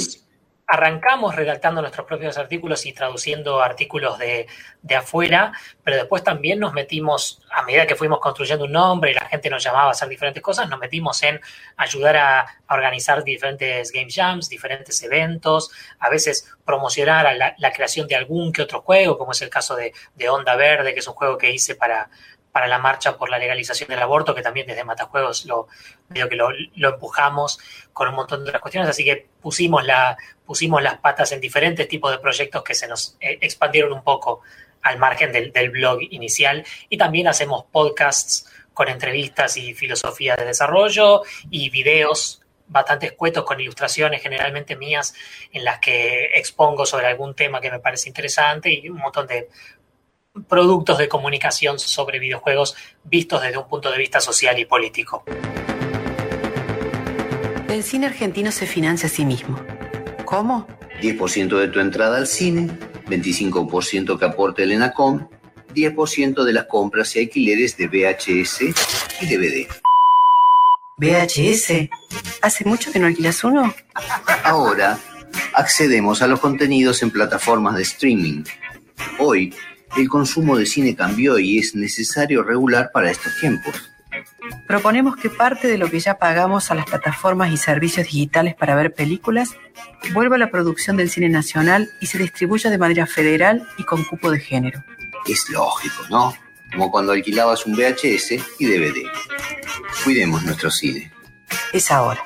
arrancamos 0.66 1.36
redactando 1.36 1.80
nuestros 1.80 2.06
propios 2.06 2.36
artículos 2.38 2.86
y 2.86 2.92
traduciendo 2.92 3.62
artículos 3.62 4.18
de, 4.18 4.46
afuera, 4.96 5.52
pero 5.84 5.96
después 5.96 6.24
también 6.24 6.58
nos 6.58 6.72
metimos, 6.72 7.40
a 7.50 7.62
medida 7.62 7.86
que 7.86 7.94
fuimos 7.94 8.18
construyendo 8.18 8.64
un 8.64 8.72
nombre 8.72 9.10
y 9.10 9.14
la 9.14 9.26
gente 9.26 9.48
nos 9.48 9.62
llamaba 9.62 9.88
a 9.88 9.90
hacer 9.90 10.08
diferentes 10.08 10.42
cosas, 10.42 10.68
nos 10.68 10.78
metimos 10.80 11.22
en 11.22 11.40
ayudar 11.76 12.16
a, 12.16 12.46
organizar 12.68 13.22
diferentes 13.22 13.92
game 13.92 14.08
jams, 14.10 14.48
diferentes 14.48 15.00
eventos, 15.04 15.70
a 16.00 16.10
veces 16.10 16.52
promocionar 16.64 17.36
la, 17.36 17.72
creación 17.72 18.08
de 18.08 18.16
algún 18.16 18.52
que 18.52 18.62
otro 18.62 18.82
juego, 18.82 19.16
como 19.18 19.32
es 19.32 19.42
el 19.42 19.50
caso 19.50 19.76
de, 19.76 19.92
de 20.16 20.28
Onda 20.28 20.56
Verde, 20.56 20.92
que 20.92 20.98
es 20.98 21.06
un 21.06 21.14
juego 21.14 21.38
que 21.38 21.52
hice 21.52 21.76
para, 21.76 22.10
para 22.56 22.68
la 22.68 22.78
marcha 22.78 23.18
por 23.18 23.28
la 23.28 23.38
legalización 23.38 23.90
del 23.90 23.98
aborto, 23.98 24.34
que 24.34 24.40
también 24.40 24.66
desde 24.66 24.82
Matajuegos 24.82 25.44
lo, 25.44 25.68
medio 26.08 26.26
que 26.26 26.36
lo, 26.36 26.48
empujamos 26.88 27.58
con 27.92 28.08
un 28.08 28.14
montón 28.14 28.44
de 28.44 28.48
otras 28.48 28.62
cuestiones, 28.62 28.88
así 28.88 29.04
que 29.04 29.26
pusimos, 29.42 29.84
la, 29.84 30.16
pusimos 30.46 30.82
las 30.82 30.96
patas 30.96 31.32
en 31.32 31.40
diferentes 31.42 31.86
tipos 31.86 32.10
de 32.10 32.16
proyectos 32.16 32.64
que 32.64 32.74
se 32.74 32.88
nos 32.88 33.18
eh, 33.20 33.36
expandieron 33.42 33.92
un 33.92 34.02
poco 34.02 34.40
al 34.80 34.96
margen 34.96 35.32
del, 35.32 35.68
blog 35.68 35.98
inicial. 36.00 36.64
Y 36.88 36.96
también 36.96 37.28
hacemos 37.28 37.66
podcasts 37.70 38.50
con 38.72 38.88
entrevistas 38.88 39.58
y 39.58 39.74
filosofía 39.74 40.34
de 40.34 40.46
desarrollo 40.46 41.24
y 41.50 41.68
videos 41.68 42.40
bastante 42.68 43.04
escuetos 43.04 43.44
con 43.44 43.60
ilustraciones 43.60 44.22
generalmente 44.22 44.76
mías 44.76 45.12
en 45.52 45.62
las 45.62 45.78
que 45.78 46.30
expongo 46.34 46.86
sobre 46.86 47.06
algún 47.06 47.34
tema 47.34 47.60
que 47.60 47.70
me 47.70 47.80
parece 47.80 48.08
interesante 48.08 48.70
y 48.72 48.88
un 48.88 48.96
montón 48.96 49.26
de 49.26 49.50
productos 50.48 50.98
de 50.98 51.08
comunicación 51.08 51.78
sobre 51.78 52.18
videojuegos 52.18 52.76
vistos 53.04 53.42
desde 53.42 53.58
un 53.58 53.68
punto 53.68 53.90
de 53.90 53.98
vista 53.98 54.20
social 54.20 54.58
y 54.58 54.64
político. 54.64 55.24
El 57.68 57.82
cine 57.82 58.06
argentino 58.06 58.52
se 58.52 58.66
financia 58.66 59.06
a 59.06 59.10
sí 59.10 59.24
mismo. 59.24 59.58
¿Cómo? 60.24 60.66
10% 61.00 61.58
de 61.58 61.68
tu 61.68 61.80
entrada 61.80 62.16
al 62.16 62.26
cine, 62.26 62.70
25% 63.06 64.18
que 64.18 64.24
aporte 64.24 64.62
el 64.62 64.72
ENACOM, 64.72 65.28
10% 65.74 66.44
de 66.44 66.52
las 66.52 66.64
compras 66.66 67.14
y 67.16 67.20
alquileres 67.20 67.76
de 67.76 67.88
VHS 67.88 68.60
y 69.20 69.26
DVD. 69.26 69.66
¿VHS? 70.96 71.90
¿Hace 72.40 72.64
mucho 72.64 72.90
que 72.90 72.98
no 72.98 73.06
alquilas 73.06 73.44
uno? 73.44 73.74
Ahora 74.42 74.98
accedemos 75.52 76.22
a 76.22 76.26
los 76.26 76.40
contenidos 76.40 77.02
en 77.02 77.10
plataformas 77.10 77.76
de 77.76 77.82
streaming. 77.82 78.44
Hoy, 79.18 79.54
el 79.96 80.08
consumo 80.08 80.56
de 80.56 80.66
cine 80.66 80.94
cambió 80.94 81.38
y 81.38 81.58
es 81.58 81.74
necesario 81.74 82.42
regular 82.42 82.90
para 82.92 83.10
estos 83.10 83.32
tiempos. 83.40 83.74
Proponemos 84.66 85.16
que 85.16 85.30
parte 85.30 85.68
de 85.68 85.78
lo 85.78 85.90
que 85.90 86.00
ya 86.00 86.18
pagamos 86.18 86.70
a 86.70 86.74
las 86.74 86.86
plataformas 86.86 87.52
y 87.52 87.56
servicios 87.56 88.06
digitales 88.06 88.54
para 88.54 88.74
ver 88.74 88.94
películas 88.94 89.56
vuelva 90.12 90.36
a 90.36 90.38
la 90.38 90.50
producción 90.50 90.96
del 90.96 91.10
cine 91.10 91.28
nacional 91.28 91.88
y 92.00 92.06
se 92.06 92.18
distribuya 92.18 92.70
de 92.70 92.78
manera 92.78 93.06
federal 93.06 93.66
y 93.78 93.84
con 93.84 94.04
cupo 94.04 94.30
de 94.30 94.40
género. 94.40 94.82
Es 95.26 95.48
lógico, 95.50 96.04
¿no? 96.10 96.34
Como 96.72 96.90
cuando 96.90 97.12
alquilabas 97.12 97.66
un 97.66 97.74
VHS 97.74 98.32
y 98.58 98.66
DVD. 98.66 99.02
Cuidemos 100.04 100.42
nuestro 100.44 100.70
cine. 100.70 101.12
Es 101.72 101.90
ahora. 101.90 102.24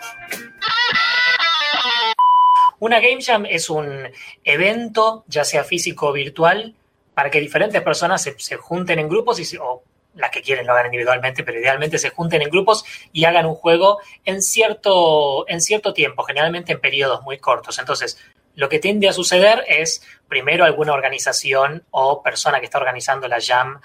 Una 2.79 2.99
Game 3.01 3.23
Jam 3.23 3.45
es 3.45 3.69
un 3.69 4.09
evento, 4.43 5.25
ya 5.29 5.45
sea 5.45 5.65
físico 5.65 6.09
o 6.09 6.13
virtual, 6.13 6.75
para 7.15 7.31
que 7.31 7.41
diferentes 7.41 7.83
personas 7.83 8.23
se, 8.23 8.57
junten 8.57 8.99
en 8.99 9.09
grupos 9.09 9.41
o 9.61 9.83
las 10.15 10.31
que 10.31 10.43
quieren 10.43 10.67
lo 10.67 10.73
hagan 10.73 10.87
individualmente, 10.87 11.45
pero 11.45 11.61
idealmente 11.61 11.99
se 11.99 12.11
junten 12.11 12.43
en 12.43 12.51
grupos 12.51 12.85
y 13.13 13.25
hagan 13.25 13.47
un 13.47 13.55
juego 13.55 13.99
en 14.25 14.43
cierto, 14.43 15.49
en 15.49 15.61
cierto 15.61 15.93
tiempo, 15.93 16.25
generalmente 16.25 16.73
en 16.73 16.81
periodos 16.81 17.23
muy 17.23 17.39
cortos. 17.39 17.79
Entonces, 17.79 18.19
lo 18.55 18.69
que 18.69 18.79
tiende 18.79 19.09
a 19.09 19.13
suceder 19.13 19.65
es, 19.69 20.03
primero, 20.29 20.65
alguna 20.65 20.93
organización 20.93 21.85
o 21.91 22.23
persona 22.23 22.59
que 22.59 22.67
está 22.67 22.79
organizando 22.79 23.29
la 23.29 23.41
jam 23.41 23.81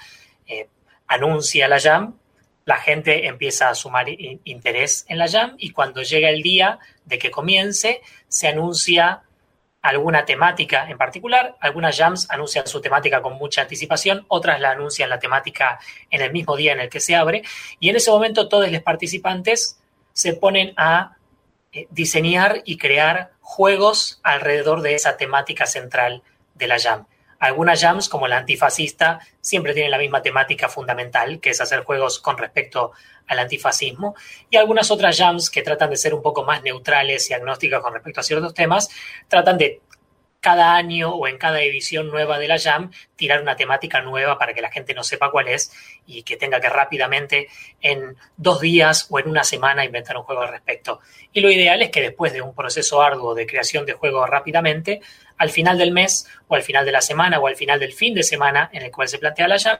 eh, 0.47 0.67
anuncia 1.07 1.67
la 1.67 1.79
jam, 1.79 2.17
la 2.65 2.77
gente 2.77 3.27
empieza 3.27 3.69
a 3.69 3.75
sumar 3.75 4.07
interés 4.09 5.05
en 5.07 5.19
la 5.19 5.27
jam 5.27 5.55
y 5.59 5.69
cuando 5.69 6.01
llega 6.01 6.29
el 6.29 6.41
día 6.41 6.79
de 7.05 7.19
que 7.19 7.29
comience, 7.29 8.01
se 8.27 8.47
anuncia 8.47 9.21
alguna 9.85 10.25
temática 10.25 10.89
en 10.89 10.97
particular. 10.97 11.55
Algunas 11.59 11.95
jams 11.95 12.29
anuncian 12.31 12.65
su 12.65 12.81
temática 12.81 13.21
con 13.21 13.33
mucha 13.33 13.61
anticipación, 13.61 14.25
otras 14.27 14.59
la 14.59 14.71
anuncian 14.71 15.09
la 15.09 15.19
temática 15.19 15.79
en 16.09 16.21
el 16.21 16.31
mismo 16.31 16.55
día 16.55 16.73
en 16.73 16.79
el 16.79 16.89
que 16.89 16.99
se 16.99 17.15
abre. 17.15 17.43
Y 17.79 17.89
en 17.89 17.95
ese 17.95 18.09
momento 18.09 18.49
todos 18.49 18.71
los 18.71 18.81
participantes 18.81 19.79
se 20.11 20.33
ponen 20.33 20.73
a 20.75 21.17
eh, 21.71 21.87
diseñar 21.91 22.61
y 22.65 22.77
crear 22.77 23.31
juegos 23.41 24.19
alrededor 24.23 24.81
de 24.81 24.95
esa 24.95 25.17
temática 25.17 25.67
central 25.67 26.23
de 26.55 26.67
la 26.67 26.79
jam. 26.79 27.05
Algunas 27.39 27.81
jams, 27.81 28.09
como 28.09 28.27
la 28.27 28.37
antifascista, 28.37 29.19
siempre 29.41 29.73
tienen 29.73 29.91
la 29.91 29.97
misma 29.97 30.21
temática 30.21 30.69
fundamental, 30.69 31.39
que 31.39 31.51
es 31.51 31.61
hacer 31.61 31.83
juegos 31.83 32.19
con 32.19 32.37
respecto 32.37 32.91
al 33.27 33.39
antifascismo, 33.39 34.15
y 34.49 34.57
algunas 34.57 34.91
otras 34.91 35.17
jams 35.17 35.49
que 35.49 35.61
tratan 35.61 35.89
de 35.89 35.97
ser 35.97 36.13
un 36.13 36.21
poco 36.21 36.43
más 36.43 36.63
neutrales 36.63 37.29
y 37.29 37.33
agnósticas 37.33 37.81
con 37.81 37.93
respecto 37.93 38.19
a 38.19 38.23
ciertos 38.23 38.53
temas, 38.53 38.89
tratan 39.27 39.57
de 39.57 39.81
cada 40.45 40.75
año 40.75 41.09
o 41.09 41.27
en 41.27 41.39
cada 41.39 41.63
edición 41.63 42.07
nueva 42.07 42.37
de 42.37 42.47
la 42.47 42.59
Jam 42.59 42.91
tirar 43.15 43.41
una 43.41 43.55
temática 43.55 44.01
nueva 44.01 44.37
para 44.37 44.53
que 44.53 44.61
la 44.61 44.69
gente 44.69 44.93
no 44.93 45.03
sepa 45.03 45.31
cuál 45.31 45.47
es 45.47 45.71
y 46.05 46.21
que 46.21 46.37
tenga 46.37 46.59
que 46.59 46.69
rápidamente 46.69 47.47
en 47.81 48.15
dos 48.37 48.61
días 48.61 49.07
o 49.09 49.17
en 49.17 49.27
una 49.27 49.43
semana 49.43 49.83
inventar 49.83 50.15
un 50.17 50.21
juego 50.21 50.43
al 50.43 50.49
respecto. 50.49 50.99
Y 51.33 51.41
lo 51.41 51.49
ideal 51.49 51.81
es 51.81 51.89
que 51.89 51.99
después 51.99 52.31
de 52.31 52.43
un 52.43 52.53
proceso 52.53 53.01
arduo 53.01 53.33
de 53.33 53.47
creación 53.47 53.87
de 53.87 53.93
juegos 53.93 54.29
rápidamente, 54.29 55.01
al 55.35 55.49
final 55.49 55.79
del 55.79 55.91
mes 55.91 56.27
o 56.47 56.53
al 56.53 56.61
final 56.61 56.85
de 56.85 56.91
la 56.91 57.01
semana 57.01 57.39
o 57.39 57.47
al 57.47 57.55
final 57.55 57.79
del 57.79 57.93
fin 57.93 58.13
de 58.13 58.21
semana 58.21 58.69
en 58.71 58.83
el 58.83 58.91
cual 58.91 59.07
se 59.07 59.17
plantea 59.17 59.47
la 59.47 59.57
Jam, 59.57 59.79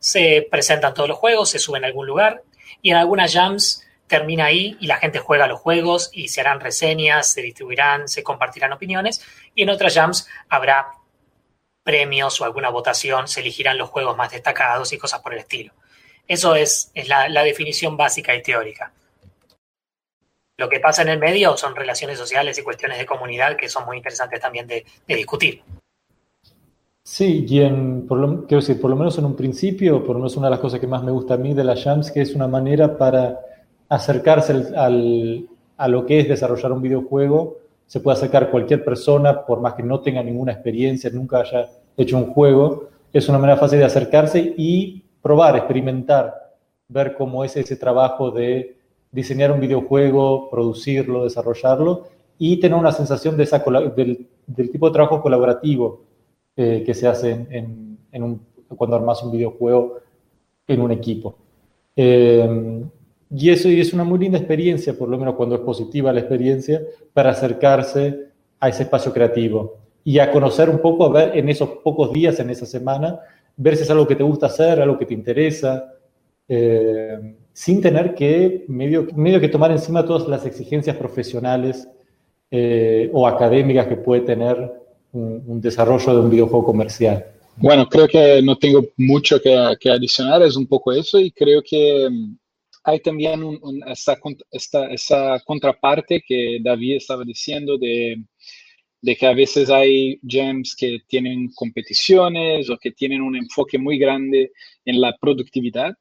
se 0.00 0.44
presentan 0.50 0.92
todos 0.92 1.08
los 1.08 1.18
juegos, 1.18 1.50
se 1.50 1.60
suben 1.60 1.84
a 1.84 1.86
algún 1.86 2.08
lugar 2.08 2.42
y 2.82 2.90
en 2.90 2.96
algunas 2.96 3.32
Jams 3.32 3.86
termina 4.10 4.46
ahí 4.46 4.76
y 4.80 4.88
la 4.88 4.96
gente 4.96 5.20
juega 5.20 5.46
los 5.46 5.60
juegos 5.60 6.10
y 6.12 6.28
se 6.28 6.40
harán 6.42 6.60
reseñas, 6.60 7.28
se 7.32 7.40
distribuirán, 7.40 8.08
se 8.08 8.22
compartirán 8.22 8.72
opiniones 8.72 9.24
y 9.54 9.62
en 9.62 9.70
otras 9.70 9.94
jams 9.94 10.28
habrá 10.48 10.88
premios 11.82 12.40
o 12.40 12.44
alguna 12.44 12.68
votación, 12.68 13.28
se 13.28 13.40
elegirán 13.40 13.78
los 13.78 13.88
juegos 13.88 14.16
más 14.16 14.32
destacados 14.32 14.92
y 14.92 14.98
cosas 14.98 15.20
por 15.20 15.32
el 15.32 15.38
estilo. 15.38 15.72
Eso 16.26 16.54
es, 16.54 16.92
la, 17.06 17.42
definición 17.44 17.96
básica 17.96 18.34
y 18.34 18.42
teórica. 18.42 18.92
Lo 20.58 20.68
que 20.68 20.80
pasa 20.80 21.02
en 21.02 21.08
el 21.08 21.18
medio 21.18 21.56
son 21.56 21.74
relaciones 21.74 22.18
sociales 22.18 22.58
y 22.58 22.62
cuestiones 22.62 22.98
de 22.98 23.06
comunidad 23.06 23.56
que 23.56 23.68
son 23.68 23.86
muy 23.86 23.96
interesantes 23.96 24.40
también 24.40 24.66
de, 24.66 24.84
discutir. 25.06 25.62
Sí, 27.02 27.46
y 27.48 27.60
en, 27.62 28.06
por 28.06 28.18
lo, 28.18 28.46
quiero 28.46 28.60
decir, 28.60 28.80
por 28.80 28.90
lo 28.90 28.96
menos 28.96 29.16
en 29.18 29.24
un 29.24 29.34
principio, 29.34 30.04
por 30.04 30.16
lo 30.16 30.20
menos 30.20 30.36
una 30.36 30.48
de 30.48 30.52
las 30.52 30.60
cosas 30.60 30.80
que 30.80 30.86
más 30.86 31.02
me 31.02 31.10
gusta 31.10 31.34
a 31.34 31.38
mí 31.38 31.54
de 31.54 31.64
las 31.64 31.82
jams, 31.82 32.10
que 32.10 32.20
es 32.20 32.34
una 32.34 32.46
manera 32.46 32.98
para 32.98 33.40
acercarse 33.90 34.52
al, 34.76 35.46
a 35.76 35.88
lo 35.88 36.06
que 36.06 36.20
es 36.20 36.28
desarrollar 36.28 36.72
un 36.72 36.80
videojuego. 36.80 37.58
Se 37.86 38.00
puede 38.00 38.16
acercar 38.16 38.50
cualquier 38.50 38.84
persona, 38.84 39.44
por 39.44 39.60
más 39.60 39.74
que 39.74 39.82
no 39.82 40.00
tenga 40.00 40.22
ninguna 40.22 40.52
experiencia, 40.52 41.10
nunca 41.10 41.40
haya 41.40 41.68
hecho 41.96 42.16
un 42.16 42.32
juego. 42.32 42.88
Es 43.12 43.28
una 43.28 43.38
manera 43.38 43.58
fácil 43.58 43.80
de 43.80 43.84
acercarse 43.84 44.54
y 44.56 45.02
probar, 45.20 45.56
experimentar, 45.56 46.54
ver 46.88 47.14
cómo 47.14 47.44
es 47.44 47.56
ese 47.56 47.76
trabajo 47.76 48.30
de 48.30 48.76
diseñar 49.10 49.50
un 49.50 49.60
videojuego, 49.60 50.48
producirlo, 50.50 51.24
desarrollarlo 51.24 52.06
y 52.38 52.58
tener 52.60 52.78
una 52.78 52.92
sensación 52.92 53.36
de 53.36 53.42
esa, 53.42 53.58
del, 53.96 54.28
tipo 54.70 54.86
de 54.86 54.92
trabajo 54.92 55.20
colaborativo 55.20 56.04
eh, 56.56 56.84
que 56.86 56.94
se 56.94 57.08
hace 57.08 57.32
en, 57.50 57.98
en 58.12 58.22
un, 58.22 58.40
cuando 58.76 58.96
armas 58.96 59.22
un 59.24 59.32
videojuego 59.32 59.98
en 60.68 60.80
un 60.80 60.92
equipo. 60.92 61.34
Eh, 61.96 62.84
y 63.30 63.50
eso 63.50 63.68
es 63.68 63.92
una 63.92 64.02
muy 64.02 64.18
linda 64.18 64.38
experiencia, 64.38 64.92
por 64.92 65.08
lo 65.08 65.16
menos 65.16 65.36
cuando 65.36 65.54
es 65.54 65.60
positiva 65.60 66.12
la 66.12 66.20
experiencia, 66.20 66.82
para 67.12 67.30
acercarse 67.30 68.26
a 68.58 68.68
ese 68.68 68.82
espacio 68.82 69.12
creativo 69.12 69.78
y 70.02 70.18
a 70.18 70.32
conocer 70.32 70.68
un 70.68 70.78
poco, 70.78 71.04
a 71.04 71.10
ver 71.10 71.36
en 71.38 71.48
esos 71.48 71.68
pocos 71.84 72.12
días, 72.12 72.40
en 72.40 72.50
esa 72.50 72.66
semana, 72.66 73.20
ver 73.56 73.76
si 73.76 73.84
es 73.84 73.90
algo 73.90 74.06
que 74.06 74.16
te 74.16 74.24
gusta 74.24 74.46
hacer, 74.46 74.80
algo 74.80 74.98
que 74.98 75.06
te 75.06 75.14
interesa, 75.14 75.94
eh, 76.48 77.36
sin 77.52 77.80
tener 77.80 78.14
que 78.14 78.64
medio, 78.66 79.06
medio 79.14 79.40
que 79.40 79.48
tomar 79.48 79.70
encima 79.70 80.04
todas 80.04 80.26
las 80.26 80.44
exigencias 80.44 80.96
profesionales 80.96 81.86
eh, 82.50 83.08
o 83.12 83.28
académicas 83.28 83.86
que 83.86 83.96
puede 83.96 84.22
tener 84.22 84.72
un, 85.12 85.60
desarrollo 85.60 86.14
de 86.14 86.20
un 86.20 86.30
videojuego 86.30 86.64
comercial. 86.64 87.26
Bueno, 87.56 87.88
creo 87.88 88.08
que 88.08 88.40
no 88.42 88.56
tengo 88.56 88.86
mucho 88.96 89.40
que, 89.40 89.56
que 89.78 89.90
adicionar, 89.90 90.42
es 90.42 90.56
un 90.56 90.66
poco 90.66 90.92
eso 90.92 91.20
y 91.20 91.30
creo 91.30 91.62
que 91.62 92.08
hay 92.84 93.00
también 93.00 93.60
esa, 93.86 94.18
esa, 94.90 95.40
contraparte 95.40 96.22
que 96.26 96.58
David 96.62 96.96
estaba 96.96 97.24
diciendo 97.24 97.76
de, 97.78 98.22
de, 99.02 99.16
que 99.16 99.26
a 99.26 99.34
veces 99.34 99.70
hay 99.70 100.18
gems 100.26 100.74
que 100.76 101.00
tienen 101.06 101.50
competiciones 101.54 102.70
o 102.70 102.78
que 102.78 102.92
tienen 102.92 103.22
un 103.22 103.36
enfoque 103.36 103.78
muy 103.78 103.98
grande 103.98 104.52
en 104.84 105.00
la 105.00 105.16
productividad. 105.20 105.94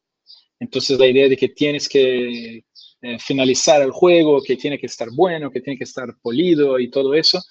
Entonces 0.59 0.99
la 0.99 1.07
idea 1.07 1.27
de 1.27 1.37
que 1.37 1.49
tienes 1.49 1.87
que 1.89 2.63
eh, 3.01 3.19
finalizar 3.19 3.81
el 3.81 3.91
juego, 3.91 4.41
que 4.41 4.57
tiene 4.57 4.77
que 4.77 4.87
estar 4.87 5.09
bueno, 5.13 5.51
que 5.51 5.61
tiene 5.61 5.77
que 5.77 5.85
estar 5.85 6.07
polido 6.21 6.79
y 6.79 6.89
todo 6.89 7.13
eso. 7.13 7.41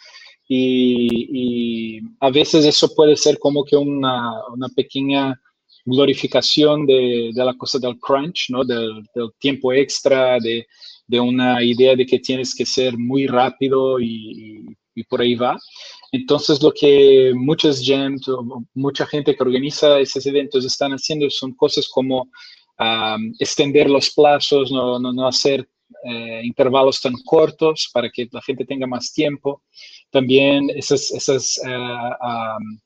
Y, 0.47 1.99
y 1.99 2.01
a 2.21 2.31
veces 2.31 2.65
eso 2.65 2.95
puede 2.95 3.17
ser 3.17 3.39
como 3.39 3.65
que 3.65 3.77
una, 3.77 4.47
una 4.49 4.69
pequeña 4.71 5.39
glorificación 5.89 6.87
de, 6.87 7.31
de, 7.35 7.45
la 7.45 7.55
cosa 7.55 7.79
del 7.79 7.99
crunch, 7.99 8.51
¿no? 8.51 8.65
del, 8.65 9.03
tiempo 9.39 9.73
extra, 9.73 10.39
de, 10.39 10.67
una 11.21 11.63
idea 11.63 11.97
de 11.97 12.05
que 12.05 12.19
tienes 12.19 12.55
que 12.55 12.67
ser 12.67 12.97
muy 12.99 13.27
rápido 13.27 13.99
y, 14.01 14.77
por 15.09 15.21
ahí 15.21 15.37
va. 15.37 15.57
Entonces, 16.11 16.61
lo 16.61 16.73
que 16.73 17.33
muchas 17.35 17.81
gems, 17.81 18.27
mucha 18.75 19.07
gente 19.07 19.35
que 19.35 19.43
organiza 19.45 20.01
esos 20.01 20.27
eventos 20.27 20.65
están 20.65 20.91
haciendo 20.93 21.31
son 21.31 21.55
cosas 21.55 21.89
como 21.89 22.23
um, 22.81 23.33
extender 23.39 23.89
los 23.89 24.11
plazos, 24.11 24.73
no, 24.73 25.29
hacer 25.29 25.69
eh, 26.05 26.41
intervalos 26.43 27.01
tan 27.01 27.15
cortos 27.25 27.89
para 27.93 28.11
que 28.11 28.29
la 28.33 28.43
gente 28.43 28.65
tenga 28.65 28.89
más 28.89 29.13
tiempo. 29.13 29.63
También 30.11 30.69
esas, 30.71 31.61
uh, 31.65 31.71
um, 31.71 32.79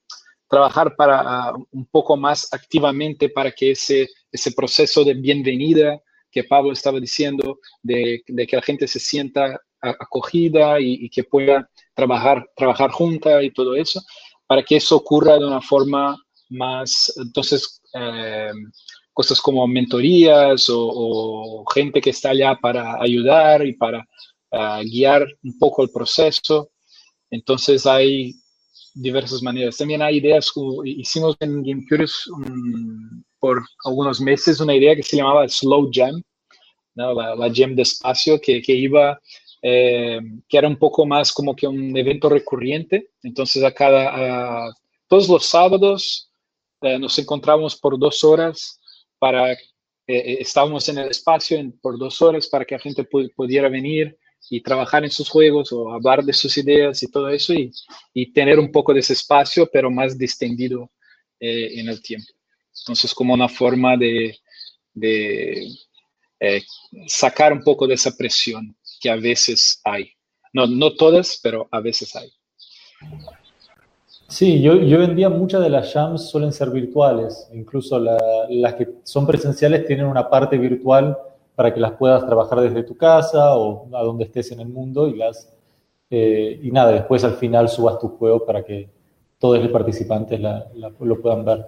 trabajar 0.52 0.94
para 0.96 1.20
ah, 1.24 1.54
un 1.70 1.86
poco 1.86 2.14
más 2.14 2.46
activamente 2.52 3.30
para 3.30 3.50
que 3.50 3.70
ese, 3.70 4.06
ese 4.30 4.52
proceso 4.52 5.02
de 5.02 5.14
bienvenida 5.14 5.98
que 6.30 6.44
Pablo 6.44 6.72
estaba 6.72 7.00
diciendo, 7.00 7.58
de, 7.82 8.22
de 8.26 8.46
que 8.46 8.56
la 8.56 8.62
gente 8.62 8.86
se 8.86 9.00
sienta 9.00 9.58
acogida 9.80 10.78
y, 10.78 11.08
que 11.08 11.24
pueda 11.24 11.68
trabajar, 11.94 12.46
trabajar 12.54 12.90
junta 12.90 13.42
y 13.42 13.50
todo 13.50 13.74
eso, 13.74 14.02
para 14.46 14.62
que 14.62 14.76
eso 14.76 14.96
ocurra 14.96 15.38
de 15.38 15.46
una 15.46 15.62
forma 15.62 16.22
más, 16.50 17.10
entonces, 17.16 17.80
eh, 17.94 18.52
cosas 19.14 19.40
como 19.40 19.66
mentorías 19.66 20.66
o, 20.68 21.64
gente 21.74 22.02
que 22.02 22.10
está 22.10 22.28
allá 22.30 22.58
para 22.60 23.02
ayudar 23.02 23.66
y 23.66 23.72
para 23.72 24.06
ah, 24.50 24.82
guiar 24.84 25.26
un 25.42 25.58
poco 25.58 25.82
el 25.82 25.90
proceso. 25.90 26.70
Entonces 27.30 27.86
hay 27.86 28.34
diversas 28.94 29.42
maneras. 29.42 29.76
También 29.76 30.02
hay 30.02 30.18
ideas, 30.18 30.52
hicimos 30.84 31.36
en 31.40 31.62
Game 31.62 31.84
Curious 31.88 32.30
por 33.38 33.62
algunos 33.84 34.20
meses 34.20 34.60
una 34.60 34.74
idea 34.74 34.94
que 34.94 35.02
se 35.02 35.16
llamaba 35.16 35.48
Slow 35.48 35.90
Jam, 35.92 36.22
¿no? 36.94 37.14
la, 37.14 37.34
la, 37.34 37.52
jam 37.52 37.74
de 37.74 37.82
espacio, 37.82 38.40
que, 38.40 38.62
que 38.62 38.72
iba, 38.72 39.20
eh, 39.62 40.20
que 40.48 40.58
era 40.58 40.68
un 40.68 40.76
poco 40.76 41.06
más 41.06 41.32
como 41.32 41.54
que 41.56 41.66
un 41.66 41.96
evento 41.96 42.28
recurrente. 42.28 43.10
Entonces 43.22 43.64
a 43.64 43.72
cada, 43.72 44.66
a, 44.66 44.72
todos 45.08 45.28
los 45.28 45.46
sábados 45.46 46.30
eh, 46.82 46.98
nos 46.98 47.18
encontramos 47.18 47.76
por 47.76 47.98
dos 47.98 48.22
horas 48.24 48.80
para, 49.18 49.52
eh, 49.52 49.58
estábamos 50.06 50.88
en 50.88 50.98
el 50.98 51.10
espacio 51.10 51.56
en, 51.58 51.72
por 51.80 51.98
dos 51.98 52.20
horas 52.22 52.46
para 52.48 52.64
que 52.64 52.74
la 52.74 52.80
gente 52.80 53.04
pudiera 53.04 53.68
venir 53.68 54.16
y 54.54 54.60
trabajar 54.60 55.02
en 55.02 55.10
sus 55.10 55.30
juegos 55.30 55.72
o 55.72 55.90
hablar 55.90 56.22
de 56.22 56.34
sus 56.34 56.58
ideas 56.58 57.02
y 57.02 57.10
todo 57.10 57.30
eso 57.30 57.54
y, 57.54 57.72
y 58.12 58.34
tener 58.34 58.58
un 58.58 58.70
poco 58.70 58.92
de 58.92 59.00
ese 59.00 59.14
espacio, 59.14 59.66
pero 59.72 59.90
más 59.90 60.18
distendido 60.18 60.90
eh, 61.40 61.80
en 61.80 61.88
el 61.88 62.02
tiempo. 62.02 62.30
Entonces, 62.80 63.14
como 63.14 63.32
una 63.32 63.48
forma 63.48 63.96
de, 63.96 64.36
de 64.92 65.68
eh, 66.38 66.62
sacar 67.06 67.54
un 67.54 67.62
poco 67.62 67.86
de 67.86 67.94
esa 67.94 68.14
presión 68.14 68.76
que 69.00 69.08
a 69.08 69.16
veces 69.16 69.80
hay. 69.84 70.12
No, 70.52 70.66
no 70.66 70.92
todas, 70.96 71.40
pero 71.42 71.66
a 71.70 71.80
veces 71.80 72.14
hay. 72.14 72.30
Sí, 74.28 74.60
yo, 74.60 74.82
yo 74.82 75.02
en 75.02 75.16
día 75.16 75.30
muchas 75.30 75.62
de 75.62 75.70
las 75.70 75.94
jams 75.94 76.28
suelen 76.28 76.52
ser 76.52 76.68
virtuales, 76.68 77.48
incluso 77.54 77.98
la, 77.98 78.18
las 78.50 78.74
que 78.74 78.86
son 79.02 79.26
presenciales 79.26 79.86
tienen 79.86 80.04
una 80.04 80.28
parte 80.28 80.58
virtual 80.58 81.16
para 81.54 81.72
que 81.72 81.80
las 81.80 81.92
puedas 81.92 82.24
trabajar 82.26 82.60
desde 82.60 82.82
tu 82.82 82.96
casa 82.96 83.56
o 83.56 83.88
a 83.94 84.02
donde 84.02 84.24
estés 84.24 84.52
en 84.52 84.60
el 84.60 84.68
mundo 84.68 85.08
y 85.08 85.16
las 85.16 85.52
eh, 86.14 86.60
y 86.62 86.70
nada, 86.70 86.92
después 86.92 87.24
al 87.24 87.36
final 87.36 87.70
subas 87.70 87.98
tu 87.98 88.08
juego 88.08 88.44
para 88.44 88.62
que 88.62 88.86
todos 89.38 89.58
los 89.58 89.72
participantes 89.72 90.38
lo 90.40 91.22
puedan 91.22 91.42
ver. 91.44 91.66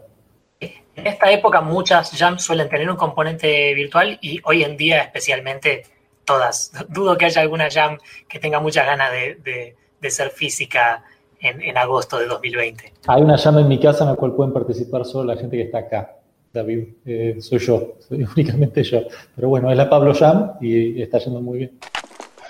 En 0.61 1.07
esta 1.07 1.31
época 1.33 1.63
muchas 1.63 2.11
jams 2.17 2.43
suelen 2.43 2.69
tener 2.69 2.91
un 2.91 2.97
componente 2.97 3.73
virtual 3.73 4.19
y 4.21 4.41
hoy 4.45 4.63
en 4.63 4.77
día 4.77 5.01
especialmente 5.03 5.85
todas. 6.27 6.73
Dudo 6.91 7.17
que 7.17 7.25
haya 7.25 7.41
alguna 7.41 7.69
jam 7.71 7.99
que 8.29 8.39
tenga 8.39 8.61
muchas 8.61 8.85
ganas 8.85 9.11
de, 9.13 9.75
de, 10.01 10.11
ser 10.11 10.29
física 10.29 11.03
en, 11.41 11.63
en, 11.63 11.79
agosto 11.79 12.19
de 12.19 12.27
2020. 12.27 12.93
Hay 13.07 13.23
una 13.23 13.39
jam 13.39 13.59
en 13.59 13.69
mi 13.69 13.81
casa 13.81 14.05
en 14.05 14.11
la 14.11 14.17
cual 14.17 14.35
pueden 14.35 14.53
participar 14.53 15.07
solo 15.07 15.33
la 15.33 15.41
gente 15.41 15.57
que 15.57 15.63
está 15.63 15.79
acá. 15.79 16.17
David, 16.55 16.85
eh, 17.05 17.37
soy 17.41 17.59
yo, 17.59 17.97
soy 17.99 18.25
únicamente 18.37 18.85
yo. 18.85 19.03
Pero 19.35 19.49
bueno, 19.49 19.71
es 19.71 19.77
la 19.77 19.91
Pablo 19.91 20.15
Jam 20.15 20.53
y 20.61 21.03
está 21.03 21.19
yendo 21.19 21.41
muy 21.41 21.59
bien. 21.59 21.79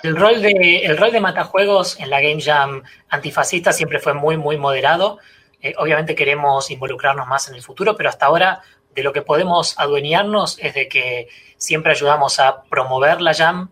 El 0.03 0.15
rol, 0.15 0.39
de, 0.41 0.85
el 0.85 0.95
rol 0.95 1.11
de 1.11 1.19
matajuegos 1.19 1.99
en 1.99 2.11
la 2.11 2.21
Game 2.21 2.39
Jam 2.39 2.83
antifascista 3.09 3.73
siempre 3.73 3.99
fue 3.99 4.13
muy, 4.13 4.37
muy 4.37 4.57
moderado. 4.57 5.17
Eh, 5.59 5.73
obviamente 5.79 6.13
queremos 6.13 6.69
involucrarnos 6.69 7.27
más 7.27 7.49
en 7.49 7.55
el 7.55 7.63
futuro, 7.63 7.97
pero 7.97 8.09
hasta 8.09 8.27
ahora 8.27 8.61
de 8.93 9.01
lo 9.01 9.11
que 9.11 9.23
podemos 9.23 9.73
adueñarnos 9.79 10.59
es 10.59 10.75
de 10.75 10.87
que 10.87 11.27
siempre 11.57 11.91
ayudamos 11.91 12.39
a 12.39 12.63
promover 12.69 13.21
la 13.21 13.33
Jam 13.33 13.71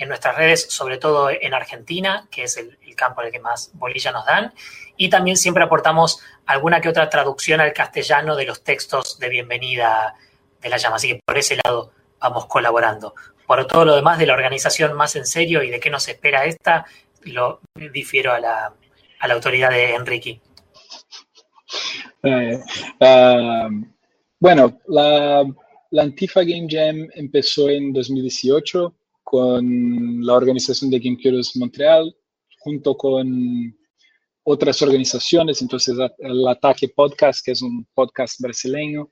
en 0.00 0.08
nuestras 0.08 0.34
redes, 0.34 0.66
sobre 0.70 0.98
todo 0.98 1.30
en 1.30 1.52
Argentina, 1.54 2.26
que 2.30 2.44
es 2.44 2.56
el, 2.56 2.78
el 2.82 2.96
campo 2.96 3.20
en 3.20 3.28
el 3.28 3.32
que 3.32 3.38
más 3.38 3.70
bolilla 3.74 4.10
nos 4.12 4.24
dan, 4.24 4.52
y 4.96 5.10
también 5.10 5.36
siempre 5.36 5.62
aportamos 5.62 6.20
alguna 6.46 6.80
que 6.80 6.88
otra 6.88 7.08
traducción 7.08 7.60
al 7.60 7.72
castellano 7.72 8.34
de 8.34 8.46
los 8.46 8.64
textos 8.64 9.18
de 9.18 9.28
bienvenida 9.28 10.14
de 10.60 10.68
la 10.68 10.78
llama. 10.78 10.96
Así 10.96 11.08
que 11.08 11.20
por 11.24 11.38
ese 11.38 11.58
lado 11.62 11.92
vamos 12.18 12.46
colaborando. 12.46 13.14
Por 13.46 13.66
todo 13.66 13.84
lo 13.84 13.94
demás 13.94 14.18
de 14.18 14.26
la 14.26 14.34
organización 14.34 14.94
más 14.94 15.16
en 15.16 15.26
serio 15.26 15.62
y 15.62 15.70
de 15.70 15.80
qué 15.80 15.90
nos 15.90 16.08
espera 16.08 16.44
esta, 16.44 16.86
lo 17.22 17.60
difiero 17.74 18.32
a 18.32 18.40
la, 18.40 18.72
a 19.20 19.28
la 19.28 19.34
autoridad 19.34 19.70
de 19.70 19.94
Enrique. 19.94 20.40
Eh, 22.22 22.58
uh, 23.00 23.86
bueno, 24.38 24.80
la, 24.88 25.44
la, 25.90 26.02
Antifa 26.02 26.40
Game 26.40 26.66
Jam 26.68 27.08
empezó 27.14 27.68
en 27.68 27.92
2018 27.92 28.94
con 29.30 30.26
la 30.26 30.34
organización 30.34 30.90
de 30.90 31.00
Curious 31.00 31.54
Montreal, 31.54 32.12
junto 32.58 32.96
con 32.96 33.72
otras 34.42 34.82
organizaciones, 34.82 35.62
entonces 35.62 35.96
el 36.18 36.48
Ataque 36.48 36.88
Podcast, 36.88 37.44
que 37.44 37.52
es 37.52 37.62
un 37.62 37.86
podcast 37.94 38.40
brasileño, 38.40 39.08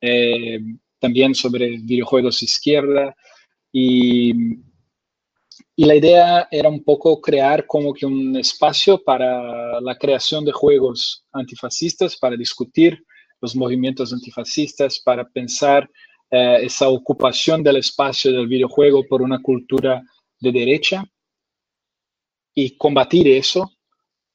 eh, 0.00 0.60
también 1.00 1.34
sobre 1.34 1.78
videojuegos 1.78 2.44
izquierda, 2.44 3.16
y, 3.72 4.30
y, 5.74 5.84
la 5.84 5.96
idea 5.96 6.46
era 6.52 6.68
un 6.68 6.84
poco 6.84 7.20
crear 7.20 7.66
como 7.66 7.92
que 7.92 8.06
un 8.06 8.36
espacio 8.36 9.02
para 9.02 9.80
la 9.80 9.98
creación 9.98 10.44
de 10.44 10.52
juegos 10.52 11.24
antifascistas, 11.32 12.16
para 12.16 12.36
discutir 12.36 13.04
los 13.40 13.56
movimientos 13.56 14.12
antifascistas, 14.12 15.00
para 15.00 15.28
pensar 15.28 15.90
eh, 16.30 16.58
esa 16.62 16.88
ocupación 16.88 17.62
del 17.62 17.76
espacio 17.76 18.32
del 18.32 18.48
videojuego 18.48 19.04
por 19.06 19.22
una 19.22 19.40
cultura 19.40 20.02
de 20.40 20.50
derecha 20.50 21.04
y 22.52 22.76
combatir 22.76 23.28
eso 23.28 23.70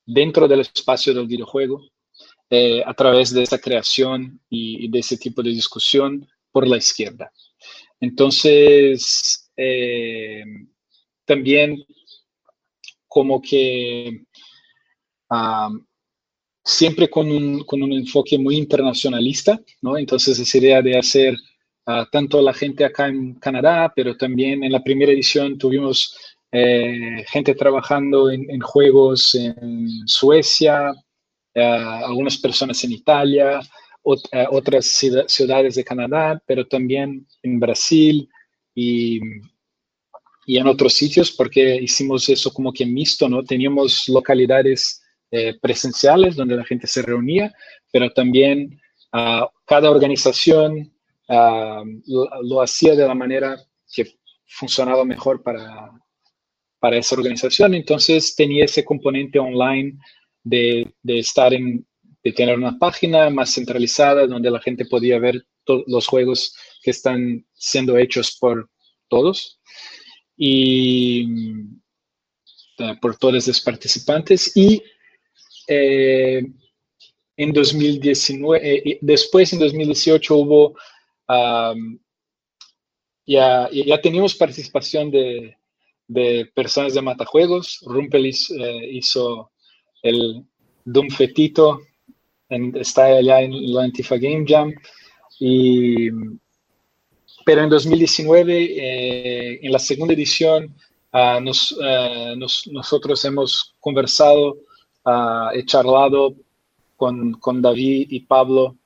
dentro 0.06 0.48
del 0.48 0.62
espacio 0.62 1.14
del 1.14 1.28
videojuego 1.28 1.82
eh, 2.50 2.82
a 2.86 2.94
través 2.94 3.34
de 3.34 3.44
esa 3.44 3.60
creación 3.60 4.40
y, 4.50 4.90
de 4.90 5.00
ese 5.00 5.18
tipo 5.18 5.44
de 5.44 5.50
discusión 5.50 6.26
por 6.52 6.66
la 6.66 6.78
izquierda. 6.78 7.32
Entonces, 8.00 9.52
eh, 9.58 10.44
también 11.26 11.84
como 13.08 13.42
que 13.42 14.24
siempre 16.64 17.10
con 17.10 17.32
un, 17.32 17.64
con 17.64 17.82
un, 17.84 17.92
enfoque 17.94 18.38
muy 18.38 18.58
internacionalista, 18.58 19.60
¿no? 19.82 19.98
Entonces 19.98 20.40
esa 20.40 20.58
idea 20.58 20.82
de 20.82 20.98
hacer 20.98 21.36
uh, 21.88 22.06
tanto 22.12 22.42
la 22.42 22.54
gente 22.54 22.86
acá 22.86 23.08
en 23.08 23.36
Canadá, 23.36 23.92
pero 23.96 24.16
también 24.18 24.64
en 24.64 24.72
la 24.72 24.84
primera 24.84 25.12
edición 25.12 25.58
tuvimos 25.58 26.16
eh, 26.54 27.24
gente 27.30 27.56
trabajando 27.56 28.30
en, 28.30 28.60
juegos 28.60 29.36
en 29.36 29.88
Suecia, 30.06 30.94
eh, 31.54 31.64
algunas 31.64 32.38
personas 32.38 32.84
en 32.84 32.92
Italia, 32.92 33.62
eh, 34.34 34.46
otras 34.50 34.86
ciudades 35.28 35.76
de 35.76 35.84
Canadá, 35.86 36.42
pero 36.46 36.68
también 36.68 37.26
en 37.42 37.58
Brasil 37.58 38.28
y, 38.76 39.22
y, 40.46 40.58
en 40.58 40.68
otros 40.68 40.94
sitios, 40.94 41.32
porque 41.32 41.78
hicimos 41.78 42.28
eso 42.28 42.52
como 42.52 42.74
que 42.74 42.86
mixto, 42.86 43.30
¿no? 43.30 43.44
Teníamos 43.44 44.10
localidades 44.10 44.98
presenciales 45.62 46.36
donde 46.36 46.58
la 46.58 46.66
gente 46.66 46.88
se 46.88 47.02
reunía, 47.02 47.54
pero 47.90 48.12
también 48.12 48.82
uh, 49.14 49.46
cada 49.66 49.90
organización 49.90 50.92
uh, 51.30 51.84
lo, 52.44 52.62
hacía 52.62 52.96
de 52.96 53.08
la 53.08 53.16
manera 53.16 53.58
que 53.94 54.16
funcionaba 54.46 55.06
mejor 55.06 55.42
para, 55.44 55.92
para 56.80 56.98
esa 56.98 57.16
organización. 57.16 57.74
Entonces 57.74 58.36
tenía 58.36 58.66
ese 58.66 58.84
componente 58.84 59.40
online 59.40 59.98
de, 60.44 60.94
de 61.02 61.20
estar 61.20 61.54
en, 61.54 61.86
de 62.24 62.32
tener 62.32 62.58
una 62.58 62.78
página 62.78 63.30
más 63.30 63.54
centralizada 63.54 64.28
donde 64.28 64.52
la 64.52 64.60
gente 64.60 64.86
podía 64.86 65.20
ver 65.20 65.46
los 65.88 66.08
juegos 66.08 66.56
que 66.82 66.92
están 66.92 67.46
siendo 67.54 67.98
hechos 67.98 68.38
por 68.40 68.70
todos 69.08 69.60
y 70.36 71.26
uh, 72.80 73.00
por 73.00 73.18
todos 73.18 73.48
los 73.48 73.62
participantes. 73.62 74.56
Y 74.56 74.82
eh, 75.68 76.44
en 77.38 77.54
2019, 77.54 78.60
eh, 78.64 79.00
después 79.02 79.54
en 79.54 79.60
2018 79.60 80.36
hubo, 80.36 80.78
um, 81.32 82.00
ya, 83.26 83.70
ya 83.72 84.02
teníamos 84.02 84.36
participación 84.36 85.12
de, 85.12 85.56
de 86.08 86.52
personas 86.54 86.94
de 86.94 87.02
matajuegos. 87.02 87.80
Rumpel 87.86 88.26
hizo, 88.26 88.56
eh, 88.56 88.90
hizo 88.92 89.52
el 90.04 90.44
Doom 90.84 91.10
Fetito, 91.10 91.82
en, 92.50 92.76
está 92.76 93.06
allá 93.06 93.42
en 93.42 93.74
la 93.74 93.84
Antifa 93.84 94.18
Game 94.18 94.46
Jam. 94.48 94.74
Y, 95.40 96.10
pero 97.46 97.64
en 97.64 97.70
2019, 97.70 98.64
eh, 98.64 99.60
en 99.62 99.72
la 99.72 99.80
segunda 99.80 100.14
edición, 100.14 100.76
uh, 101.14 101.40
nos, 101.42 101.72
uh, 101.72 102.36
nos, 102.36 102.68
nosotros 102.68 103.24
hemos 103.26 103.76
conversado, 103.80 104.58
uh, 105.06 105.50
he 105.54 105.66
charlado 105.66 106.36
con, 106.98 107.34
con, 107.34 107.62
David 107.62 108.08
y 108.10 108.20
Pablo. 108.22 108.78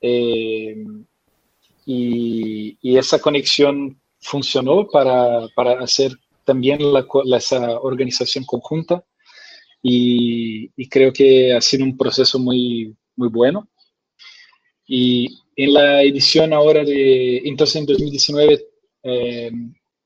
Eh, 0.00 0.84
y, 1.92 2.78
y, 2.80 2.96
esa 2.98 3.18
conexión 3.18 4.00
funcionó 4.20 4.88
para, 4.88 5.48
para 5.54 5.80
hacer 5.82 6.12
también 6.44 6.92
la, 6.92 7.06
la, 7.24 7.36
esa 7.36 7.78
organización 7.80 8.44
conjunta 8.44 9.04
y, 9.82 10.70
y, 10.76 10.88
creo 10.88 11.12
que 11.12 11.52
ha 11.52 11.60
sido 11.60 11.84
un 11.84 11.96
proceso 11.96 12.38
muy, 12.38 12.96
muy 13.16 13.28
bueno. 13.28 13.68
Y 14.86 15.28
en 15.56 15.72
la 15.74 16.02
edición 16.02 16.52
ahora 16.52 16.84
de, 16.84 17.38
entonces 17.44 17.76
en 17.76 17.86
2019, 17.86 18.66
eh, 19.04 19.50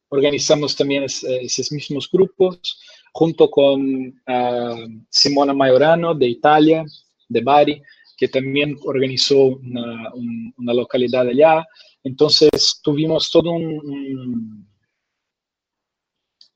organizamos 0.09 0.75
también 0.75 1.05
es, 1.05 1.22
esos 1.25 1.70
mismos 1.72 2.09
grupos 2.11 2.81
junto 3.12 3.51
con 3.51 4.20
ah, 4.27 4.77
Simona 5.11 5.55
Majorano 5.55 6.14
de 6.14 6.27
Italia, 6.29 6.85
de 7.29 7.40
Bari, 7.40 7.83
que 8.16 8.29
también 8.29 8.76
organizó 8.85 9.44
una, 9.44 10.12
una 10.57 10.74
localidad 10.74 11.29
allá. 11.29 11.64
Entonces 12.02 12.81
tuvimos 12.83 13.31
todo 13.31 13.50
un, 13.50 14.66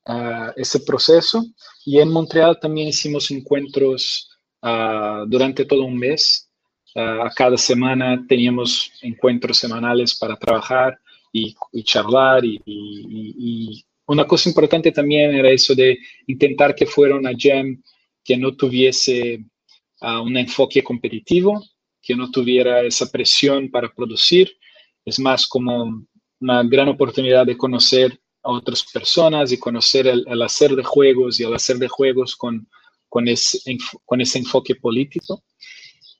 uh, 0.07 0.51
ese 0.55 0.79
proceso 0.79 1.43
y 1.85 1.99
en 1.99 2.11
Montreal 2.11 2.59
también 2.59 2.87
hicimos 2.87 3.29
encuentros 3.31 4.29
uh, 4.61 5.25
durante 5.27 5.65
todo 5.65 5.83
un 5.83 5.97
mes. 5.97 6.49
Uh, 6.95 7.29
cada 7.35 7.57
semana 7.57 8.25
teníamos 8.27 8.91
encuentros 9.01 9.57
semanales 9.57 10.17
para 10.17 10.35
trabajar 10.35 10.99
y, 11.31 11.55
charlar 11.83 12.43
y, 12.43 13.85
una 14.07 14.25
cosa 14.25 14.49
importante 14.49 14.91
también 14.91 15.33
era 15.33 15.49
eso 15.49 15.73
de 15.73 15.97
intentar 16.27 16.75
que 16.75 16.85
fuera 16.85 17.15
una 17.15 17.31
jam 17.37 17.81
que 18.21 18.35
no 18.35 18.53
tuviese 18.57 19.45
un 20.01 20.35
enfoque 20.37 20.83
competitivo, 20.83 21.63
que 22.01 22.15
no 22.15 22.31
tuviera 22.31 22.81
esa 22.81 23.09
presión 23.09 23.69
para 23.69 23.93
producir. 23.93 24.51
Es 25.05 25.19
más 25.19 25.47
como 25.47 26.05
una 26.39 26.63
gran 26.63 26.89
oportunidad 26.89 27.45
de 27.45 27.57
conocer 27.57 28.19
a 28.43 28.51
otras 28.51 28.83
personas 28.91 29.51
y 29.51 29.59
conocer 29.59 30.07
el, 30.07 30.41
hacer 30.41 30.75
de 30.75 30.83
juegos 30.83 31.39
y 31.39 31.43
el 31.43 31.53
hacer 31.53 31.77
de 31.77 31.87
juegos 31.87 32.35
con, 32.35 32.67
con, 33.07 33.27
ese, 33.27 33.77
con 34.05 34.21
ese 34.21 34.39
enfoque 34.39 34.75
político. 34.75 35.43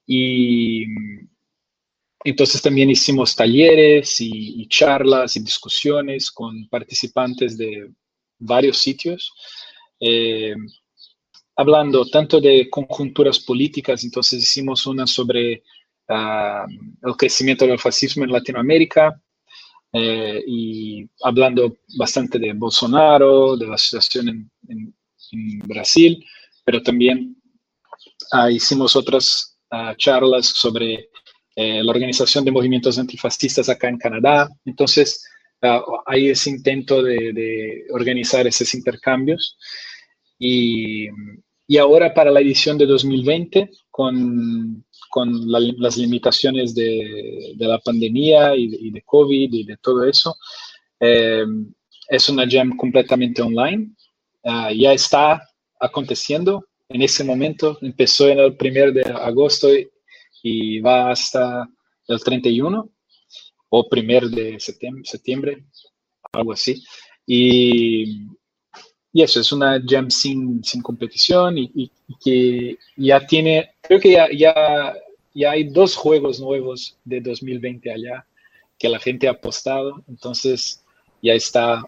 Y 0.06 0.86
entonces 2.24 2.62
también 2.62 2.90
hicimos 2.92 3.36
talleres 3.36 4.18
y, 4.20 4.68
charlas 4.68 5.36
y 5.36 5.40
discusiones 5.40 6.32
con 6.32 6.68
participantes 6.70 7.58
de 7.58 7.92
varios 8.38 8.78
sitios. 8.78 9.34
Eh, 10.00 10.56
hablando 11.56 12.06
tanto 12.06 12.40
de 12.40 12.70
conjunturas 12.70 13.40
políticas, 13.40 14.04
entonces 14.04 14.42
hicimos 14.42 14.86
una 14.88 15.06
sobre 15.06 15.64
uh, 16.10 17.08
el 17.08 17.16
crecimiento 17.18 17.66
del 17.66 17.80
fascismo 17.80 18.24
en 18.24 18.32
Latinoamérica 18.32 19.22
eh, 19.94 20.42
y 20.48 21.10
hablando 21.22 21.78
bastante 21.98 22.40
de 22.40 22.54
Bolsonaro, 22.54 23.58
de 23.58 23.68
la 23.68 23.78
situación 23.78 24.30
en, 24.30 24.52
en, 24.70 24.96
en 25.32 25.60
Brasil, 25.68 26.24
pero 26.64 26.82
también 26.82 27.36
uh, 28.34 28.48
hicimos 28.48 28.96
otras 28.96 29.58
uh, 29.72 29.94
charlas 29.98 30.48
sobre 30.48 31.10
eh, 31.56 31.84
la 31.84 31.92
organización 31.92 32.46
de 32.46 32.52
movimientos 32.52 32.98
antifascistas 32.98 33.68
acá 33.68 33.90
en 33.90 33.98
Canadá. 33.98 34.50
Entonces, 34.66 35.28
hay 36.08 36.30
ese 36.30 36.50
intento 36.50 37.04
de, 37.04 37.34
de 37.34 37.86
organizar 37.92 38.48
esos 38.48 38.74
intercambios. 38.74 39.58
Y, 40.44 41.08
y 41.68 41.78
ahora 41.78 42.12
para 42.16 42.32
la 42.32 42.40
edición 42.40 42.76
de 42.76 42.88
2020, 42.88 43.70
con, 43.92 44.84
con 45.12 45.52
la, 45.52 45.60
las 45.78 45.98
limitaciones 45.98 46.74
de, 46.74 47.54
de, 47.56 47.68
la 47.68 47.78
pandemia 47.78 48.56
y 48.56 48.68
de, 48.68 48.78
y 48.80 48.90
de, 48.90 49.04
COVID 49.04 49.54
y 49.54 49.64
de 49.66 49.78
todo 49.78 50.04
eso, 50.04 50.36
eh, 51.00 51.46
es 52.10 52.28
una 52.28 52.50
jam 52.50 52.76
completamente 52.76 53.44
online. 53.44 53.92
Uh, 54.44 54.74
ya 54.76 54.94
está 54.94 55.48
aconteciendo 55.80 56.66
en 56.90 57.04
ese 57.04 57.24
momento. 57.24 57.78
Empezó 57.80 58.28
en 58.28 58.40
el 58.40 58.58
1 58.60 58.92
de 58.94 59.04
agosto 59.04 59.68
y 60.42 60.80
va 60.80 61.12
hasta 61.12 61.70
el 62.08 62.20
31 62.20 62.90
o 63.70 63.88
1 63.92 64.30
de 64.30 64.60
septiembre, 64.60 65.04
septiembre 65.06 65.66
algo 66.32 66.54
así. 66.54 66.84
Y 67.28 68.26
y 69.14 69.22
eso, 69.24 69.42
es 69.42 69.52
una 69.52 69.82
jam 69.86 70.10
sin, 70.10 70.64
sin 70.64 70.82
competición 70.82 71.58
y, 71.58 71.72
y, 71.76 71.92
y, 72.08 72.16
que 72.24 72.78
ya 72.96 73.26
tiene, 73.26 73.72
creo 73.82 74.00
que 74.00 74.12
ya, 74.12 74.28
ya, 74.32 74.94
ya 75.34 75.52
hay 75.52 75.66
dos 75.66 75.96
juegos 75.96 76.40
nuevos 76.40 76.98
de 77.04 77.20
2020 77.20 77.92
allá 77.92 78.26
que 78.80 78.90
la 78.90 79.00
gente 79.00 79.28
ha 79.28 79.32
apostado, 79.32 80.02
entonces 80.08 80.84
ya 81.22 81.34
está 81.34 81.84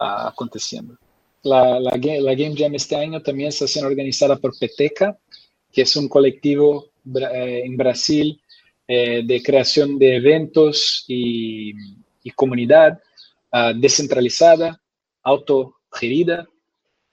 uh, 0.00 0.28
aconteciendo. 0.28 0.96
La, 1.42 1.78
la, 1.78 1.90
la, 1.90 2.34
Game 2.34 2.54
Jam 2.56 2.74
este 2.74 2.96
año 2.96 3.20
también 3.20 3.50
está 3.50 3.66
siendo 3.66 3.88
organizada 3.88 4.36
por 4.36 4.56
Peteca, 4.58 5.18
que 5.70 5.82
es 5.82 5.94
un 5.96 6.08
colectivo 6.08 6.86
eh, 7.14 7.62
en 7.64 7.76
Brasil 7.76 8.40
eh, 8.88 9.22
de 9.24 9.42
creación 9.42 9.98
de 9.98 10.16
eventos 10.16 11.04
y, 11.08 11.72
y 12.22 12.30
comunidad 12.30 12.98
uh, 13.52 13.78
descentralizada, 13.78 14.80
auto 15.22 15.76
gerida 15.94 16.46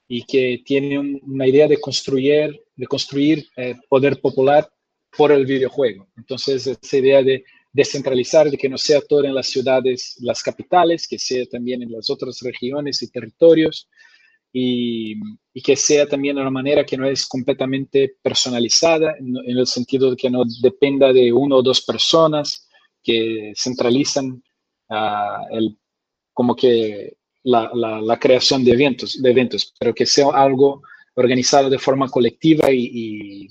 y 0.08 0.24
que 0.24 0.62
tiene 0.66 1.00
un, 1.00 1.20
una 1.24 1.48
idea 1.48 1.68
de 1.68 1.80
construir, 1.80 2.60
de 2.76 2.88
construir 2.88 3.48
eh, 3.56 3.76
poder 3.90 4.20
popular 4.20 4.70
por 5.16 5.32
el 5.32 5.46
videojuego. 5.46 6.08
Entonces, 6.18 6.68
esa 6.68 6.98
idea 6.98 7.24
de 7.24 7.44
descentralizar, 7.72 8.50
de 8.50 8.58
que 8.58 8.70
no 8.70 8.78
sea 8.78 9.02
todo 9.02 9.24
en 9.24 9.34
las 9.34 9.48
ciudades, 9.48 10.18
las 10.20 10.44
capitales, 10.44 11.08
que 11.08 11.18
sea 11.18 11.46
también 11.46 11.82
en 11.82 11.92
las 11.92 12.10
otras 12.10 12.40
regiones 12.42 13.02
y 13.02 13.10
territorios, 13.10 13.88
y, 14.54 15.16
y 15.54 15.62
que 15.62 15.78
sea 15.78 16.06
también 16.06 16.36
de 16.36 16.42
una 16.42 16.52
manera 16.52 16.86
que 16.86 16.98
no 16.98 17.08
es 17.08 17.26
completamente 17.26 18.18
personalizada, 18.22 19.16
en, 19.18 19.38
en, 19.46 19.58
el 19.58 19.68
sentido 19.68 20.12
de 20.12 20.18
que 20.18 20.30
no 20.30 20.44
dependa 20.62 21.14
de 21.14 21.32
una 21.32 21.56
o 21.56 21.62
dos 21.62 21.82
personas 21.82 22.68
que 23.02 23.54
centralizan 23.56 24.44
uh, 24.90 25.58
el, 25.58 25.78
como 26.34 26.56
que 26.56 27.18
la, 27.44 27.72
la, 27.74 28.02
la, 28.02 28.20
creación 28.20 28.64
de 28.64 28.72
eventos, 28.72 29.22
de 29.22 29.30
eventos, 29.30 29.74
pero 29.80 29.94
que 29.94 30.06
sea 30.06 30.28
algo 30.34 30.84
organizado 31.16 31.70
de 31.70 31.80
forma 31.80 32.10
colectiva 32.10 32.72
y, 32.72 32.90
y 32.94 33.50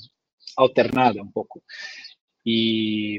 alternada 0.57 1.21
un 1.23 1.33
poco. 1.33 1.63
Y, 2.45 3.19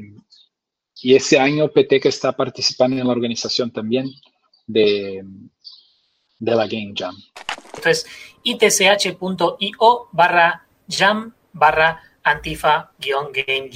y, 1.01 1.15
ese 1.15 1.39
año 1.39 1.69
PTEC 1.69 2.05
está 2.05 2.31
participando 2.31 2.97
en 2.97 3.05
la 3.05 3.13
organización 3.13 3.71
también 3.71 4.07
de, 4.65 5.23
de 6.39 6.55
la 6.55 6.67
Game 6.67 6.93
Jam. 6.95 7.15
Entonces, 7.75 8.05
itch.io 8.43 10.09
barra 10.11 10.65
jam 10.87 11.33
barra 11.53 12.01
antifa 12.23 12.91
game 12.99 13.69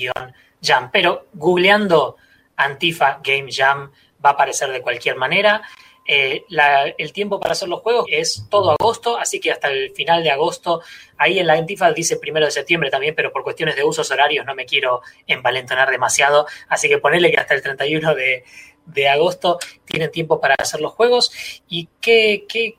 jam. 0.61 0.89
Pero 0.91 1.27
googleando 1.33 2.17
antifa 2.57 3.19
game 3.23 3.51
jam 3.51 3.91
va 4.23 4.29
a 4.29 4.33
aparecer 4.33 4.71
de 4.71 4.81
cualquier 4.81 5.15
manera. 5.15 5.61
Eh, 6.07 6.45
la, 6.49 6.85
el 6.85 7.11
tiempo 7.13 7.39
para 7.39 7.53
hacer 7.53 7.67
los 7.67 7.81
juegos 7.81 8.05
es 8.09 8.45
todo 8.49 8.75
agosto, 8.79 9.17
así 9.17 9.39
que 9.39 9.51
hasta 9.51 9.69
el 9.69 9.91
final 9.91 10.23
de 10.23 10.29
agosto, 10.29 10.81
ahí 11.17 11.39
en 11.39 11.47
la 11.47 11.53
Antifa 11.53 11.91
dice 11.91 12.17
primero 12.17 12.45
de 12.45 12.51
septiembre 12.51 12.91
también, 12.91 13.15
pero 13.15 13.31
por 13.31 13.43
cuestiones 13.43 13.75
de 13.75 13.83
usos 13.83 14.11
horarios 14.11 14.45
no 14.45 14.53
me 14.53 14.65
quiero 14.65 15.01
envalentonar 15.25 15.89
demasiado, 15.89 16.45
así 16.69 16.87
que 16.87 16.99
ponele 16.99 17.31
que 17.31 17.39
hasta 17.39 17.55
el 17.55 17.63
31 17.63 18.13
de, 18.13 18.43
de 18.85 19.09
agosto 19.09 19.57
tienen 19.83 20.11
tiempo 20.11 20.39
para 20.39 20.55
hacer 20.55 20.79
los 20.79 20.93
juegos. 20.93 21.31
¿Y 21.67 21.89
qué, 21.99 22.45
qué, 22.47 22.77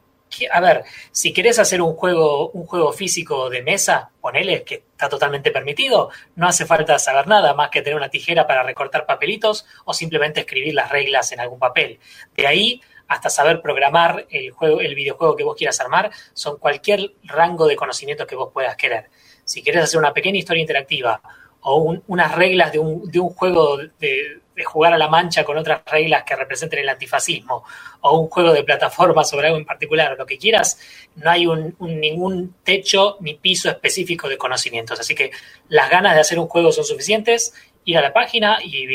a 0.51 0.61
ver, 0.61 0.85
si 1.11 1.33
querés 1.33 1.59
hacer 1.59 1.81
un 1.81 1.95
juego, 1.95 2.51
un 2.51 2.67
juego 2.67 2.93
físico 2.93 3.49
de 3.51 3.63
mesa, 3.63 4.11
ponele 4.21 4.63
que 4.65 4.85
está 4.93 5.09
totalmente 5.09 5.51
permitido, 5.51 6.11
no 6.35 6.47
hace 6.47 6.67
falta 6.67 6.99
saber 6.99 7.27
nada 7.27 7.55
más 7.55 7.71
que 7.71 7.83
tener 7.83 7.97
una 7.97 8.09
tijera 8.09 8.47
para 8.47 8.63
recortar 8.63 9.07
papelitos 9.07 9.67
o 9.85 9.95
simplemente 9.95 10.41
escribir 10.41 10.75
las 10.75 10.91
reglas 10.91 11.33
en 11.33 11.41
algún 11.41 11.59
papel. 11.59 11.99
De 12.37 12.47
ahí 12.47 12.81
hasta 13.09 13.31
saber 13.31 13.61
programar 13.61 14.27
el, 14.31 14.51
juego, 14.51 14.81
el 14.81 14.95
videojuego 14.95 15.37
que 15.37 15.45
vos 15.45 15.57
quieras 15.57 15.81
armar, 15.81 16.11
son 16.33 16.59
cualquier 16.59 17.13
rango 17.25 17.67
de 17.67 17.77
conocimiento 17.77 18.27
que 18.27 18.37
vos 18.37 18.51
puedas 18.53 18.77
querer. 18.77 19.11
Si 19.45 19.63
querés 19.63 19.85
hacer 19.85 19.99
una 19.99 20.13
pequeña 20.13 20.39
historia 20.39 20.61
interactiva 20.61 21.21
o 21.61 21.77
un, 21.79 22.03
unas 22.07 22.35
reglas 22.35 22.73
de 22.73 22.79
un, 22.79 23.11
de 23.11 23.19
un 23.19 23.31
juego 23.31 23.79
de, 23.99 24.41
jugar 24.65 24.95
a 24.95 24.99
la 24.99 25.09
mancha 25.09 25.45
con 25.45 25.59
otras 25.59 25.83
reglas 25.85 26.25
que 26.25 26.35
representen 26.35 26.79
el 26.79 26.89
antifascismo 26.89 27.63
o 28.01 28.19
un 28.19 28.29
juego 28.29 28.55
de 28.55 28.65
plataforma 28.65 29.23
sobre 29.23 29.49
algo 29.49 29.59
en 29.59 29.67
particular, 29.67 30.17
lo 30.17 30.25
que 30.25 30.39
quieras, 30.39 30.79
no 31.17 31.31
hay 31.31 31.47
un, 31.47 31.77
ningún 31.79 32.55
techo 32.65 33.19
ni 33.21 33.35
piso 33.35 33.69
específico 33.69 34.29
de 34.29 34.39
conocimientos. 34.39 34.99
Así 34.99 35.15
que 35.15 35.31
las 35.69 35.91
ganas 35.91 36.15
de 36.15 36.21
hacer 36.21 36.39
un 36.39 36.47
juego 36.47 36.73
son 36.73 36.85
suficientes 36.85 37.53
ir 37.87 37.97
a 37.97 38.03
la 38.03 38.13
página 38.13 38.59
y 38.63 38.87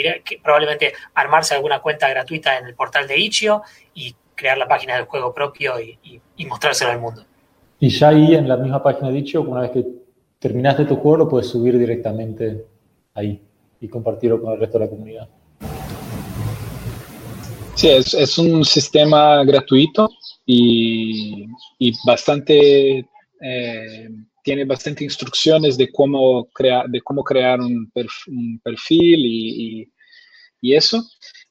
probablemente 0.43 0.93
armarse 1.15 1.55
alguna 1.55 1.79
cuenta 1.79 2.07
gratuita 2.09 2.59
en 2.59 2.67
el 2.67 2.75
portal 2.75 3.07
de 3.07 3.17
Itch.io 3.17 3.63
y 3.95 4.13
crear 4.35 4.57
la 4.57 4.67
página 4.67 4.95
del 4.95 5.05
juego 5.05 5.33
propio 5.33 5.79
y, 5.79 5.97
y, 6.03 6.21
y, 6.37 6.45
mostrárselo 6.45 6.91
al 6.91 6.99
mundo. 6.99 7.25
Y 7.79 7.89
ya 7.89 8.09
ahí 8.09 8.35
en 8.35 8.47
la 8.47 8.57
misma 8.57 8.83
página 8.83 9.09
de 9.09 9.19
Itch.io, 9.19 9.41
una 9.41 9.61
vez 9.61 9.71
que 9.71 9.85
terminaste 10.39 10.85
tu 10.85 10.97
juego, 10.97 11.17
lo 11.17 11.29
puedes 11.29 11.47
subir 11.47 11.77
directamente 11.77 12.65
ahí 13.13 13.41
y 13.79 13.87
compartirlo 13.87 14.41
con 14.41 14.53
el 14.53 14.59
resto 14.59 14.77
de 14.77 14.85
la 14.85 14.89
comunidad. 14.89 15.29
Sí, 17.75 17.89
es, 17.89 18.13
es 18.13 18.37
un 18.37 18.65
sistema 18.65 19.43
gratuito 19.45 20.09
y, 20.45 21.47
y 21.79 21.93
bastante 22.05 23.07
eh, 23.41 24.09
tiene 24.43 24.65
bastante 24.65 25.03
instrucciones 25.03 25.77
de 25.77 25.91
cómo, 25.91 26.45
crear, 26.53 26.87
de 26.87 27.01
cómo 27.01 27.23
crear 27.23 27.59
un, 27.59 27.89
perf 27.91 28.27
un 28.27 28.59
perfil 28.63 29.25
y, 29.25 29.81
y, 29.81 29.93
y, 30.61 30.75
eso. 30.75 31.03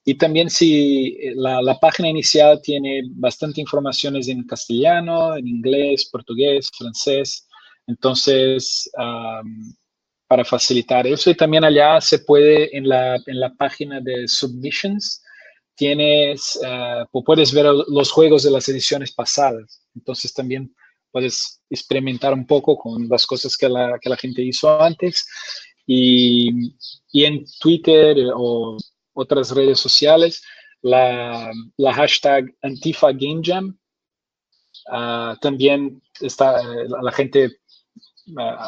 Y 0.05 0.14
también 0.14 0.50
si 0.50 1.16
la, 1.35 1.62
la, 1.62 1.79
página 1.79 2.09
inicial 2.09 2.61
tiene 2.62 3.03
bastante 3.11 3.61
informaciones 3.61 4.29
en 4.29 4.46
castellano, 4.46 5.37
en 5.37 5.46
inglés, 5.46 6.09
portugués, 6.11 6.70
francés. 6.76 7.46
Entonces, 7.87 8.90
para 10.31 10.44
facilitar 10.44 11.09
eso. 11.09 11.29
Y 11.29 11.35
también 11.35 11.64
allá 11.64 12.00
se 12.00 12.20
puede, 12.20 12.76
en 12.76 12.88
la, 12.88 13.16
en 13.16 13.40
la 13.40 13.53
página 13.55 14.00
de 14.00 14.29
submissions, 14.29 15.24
tienes, 15.74 16.57
uh, 16.62 17.22
puedes 17.24 17.53
ver 17.53 17.66
los 17.88 18.12
juegos 18.12 18.44
de 18.44 18.53
las 18.53 18.68
ediciones 18.68 19.12
pasadas. 19.12 19.83
Entonces 19.96 20.33
también 20.33 20.72
puedes 21.12 21.62
experimentar 21.70 22.33
un 22.33 22.46
poco 22.46 22.77
con 22.77 23.09
las 23.09 23.27
cosas 23.27 23.57
que 23.57 23.68
la, 23.68 23.99
que 24.01 24.11
la 24.11 24.16
gente 24.16 24.42
hizo 24.42 24.81
antes. 24.81 25.27
Y, 25.87 26.75
y, 27.12 27.25
en 27.25 27.44
Twitter 27.61 28.16
o 28.35 28.77
otras 29.12 29.51
redes 29.51 29.81
sociales, 29.81 30.42
la, 30.83 31.51
la 31.77 31.94
hashtag 31.94 32.55
Antifa 32.62 33.09
Game 33.12 33.40
Jam 33.42 33.77
uh, 34.92 35.37
también 35.40 36.01
está, 36.20 36.62
la 36.62 37.12
gente 37.12 37.61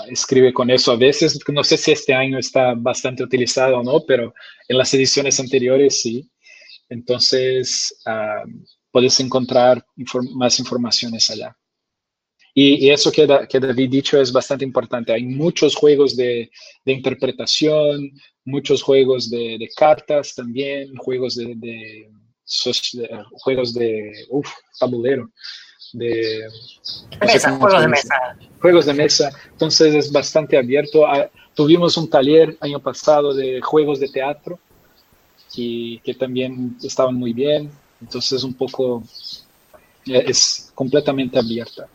escribe 0.09 0.53
con 0.53 0.71
eso 0.71 0.93
a 0.93 0.97
veces. 0.97 1.39
No 1.49 1.63
sé 1.65 1.77
si 1.77 1.93
este 1.93 2.15
año 2.15 2.39
está 2.39 2.75
bastante 2.75 3.23
utilizado 3.23 3.79
o 3.79 3.83
no, 3.83 4.01
pero 4.07 4.35
en 4.69 4.79
las 4.79 4.93
ediciones 4.95 5.39
anteriores 5.41 6.03
sí. 6.03 6.29
Entonces, 6.89 8.03
puedes 8.91 9.19
encontrar 9.21 9.85
más 10.35 10.59
informaciones 10.59 11.31
allá. 11.31 11.57
Y, 12.55 12.91
eso 12.91 13.11
que, 13.11 13.27
que, 13.49 13.61
David 13.61 13.91
dicho 13.91 14.21
es 14.21 14.31
bastante 14.31 14.65
importante. 14.65 15.13
Hay 15.13 15.25
muchos 15.25 15.75
juegos 15.75 16.15
de, 16.17 16.51
de 16.85 16.93
interpretación, 16.93 18.11
muchos 18.45 18.83
juegos 18.83 19.31
de, 19.31 19.57
de, 19.59 19.69
cartas 19.75 20.35
también, 20.35 20.95
juegos 20.97 21.37
de, 21.37 21.55
de 21.57 22.11
juegos 23.43 23.73
de 23.73 24.27
uf, 24.29 24.51
tabulero 24.79 25.31
de, 25.93 26.49
mesa, 27.21 27.57
juegos 27.59 27.81
de 27.83 27.89
mesa. 27.89 28.15
Juegos 28.61 28.87
de 28.87 28.95
mesa, 28.95 29.33
entonces 29.51 29.95
es 29.95 30.13
bastante 30.13 30.57
abierto. 30.57 31.07
Ah, 31.07 31.31
tuvimos 31.55 31.97
un 31.97 32.09
taller 32.09 32.57
año 32.61 32.81
pasado 32.81 33.35
de 33.35 33.61
juegos 33.61 34.01
de 34.01 34.09
teatro 34.09 34.59
y 35.55 35.99
que 36.01 36.15
también 36.15 36.77
estaban 36.83 37.15
muy 37.15 37.33
bien, 37.33 37.71
entonces 38.01 38.43
un 38.43 38.55
poco 38.55 39.03
eh, 40.07 40.25
es 40.27 40.73
completamente 40.75 41.39
abierta. 41.39 41.89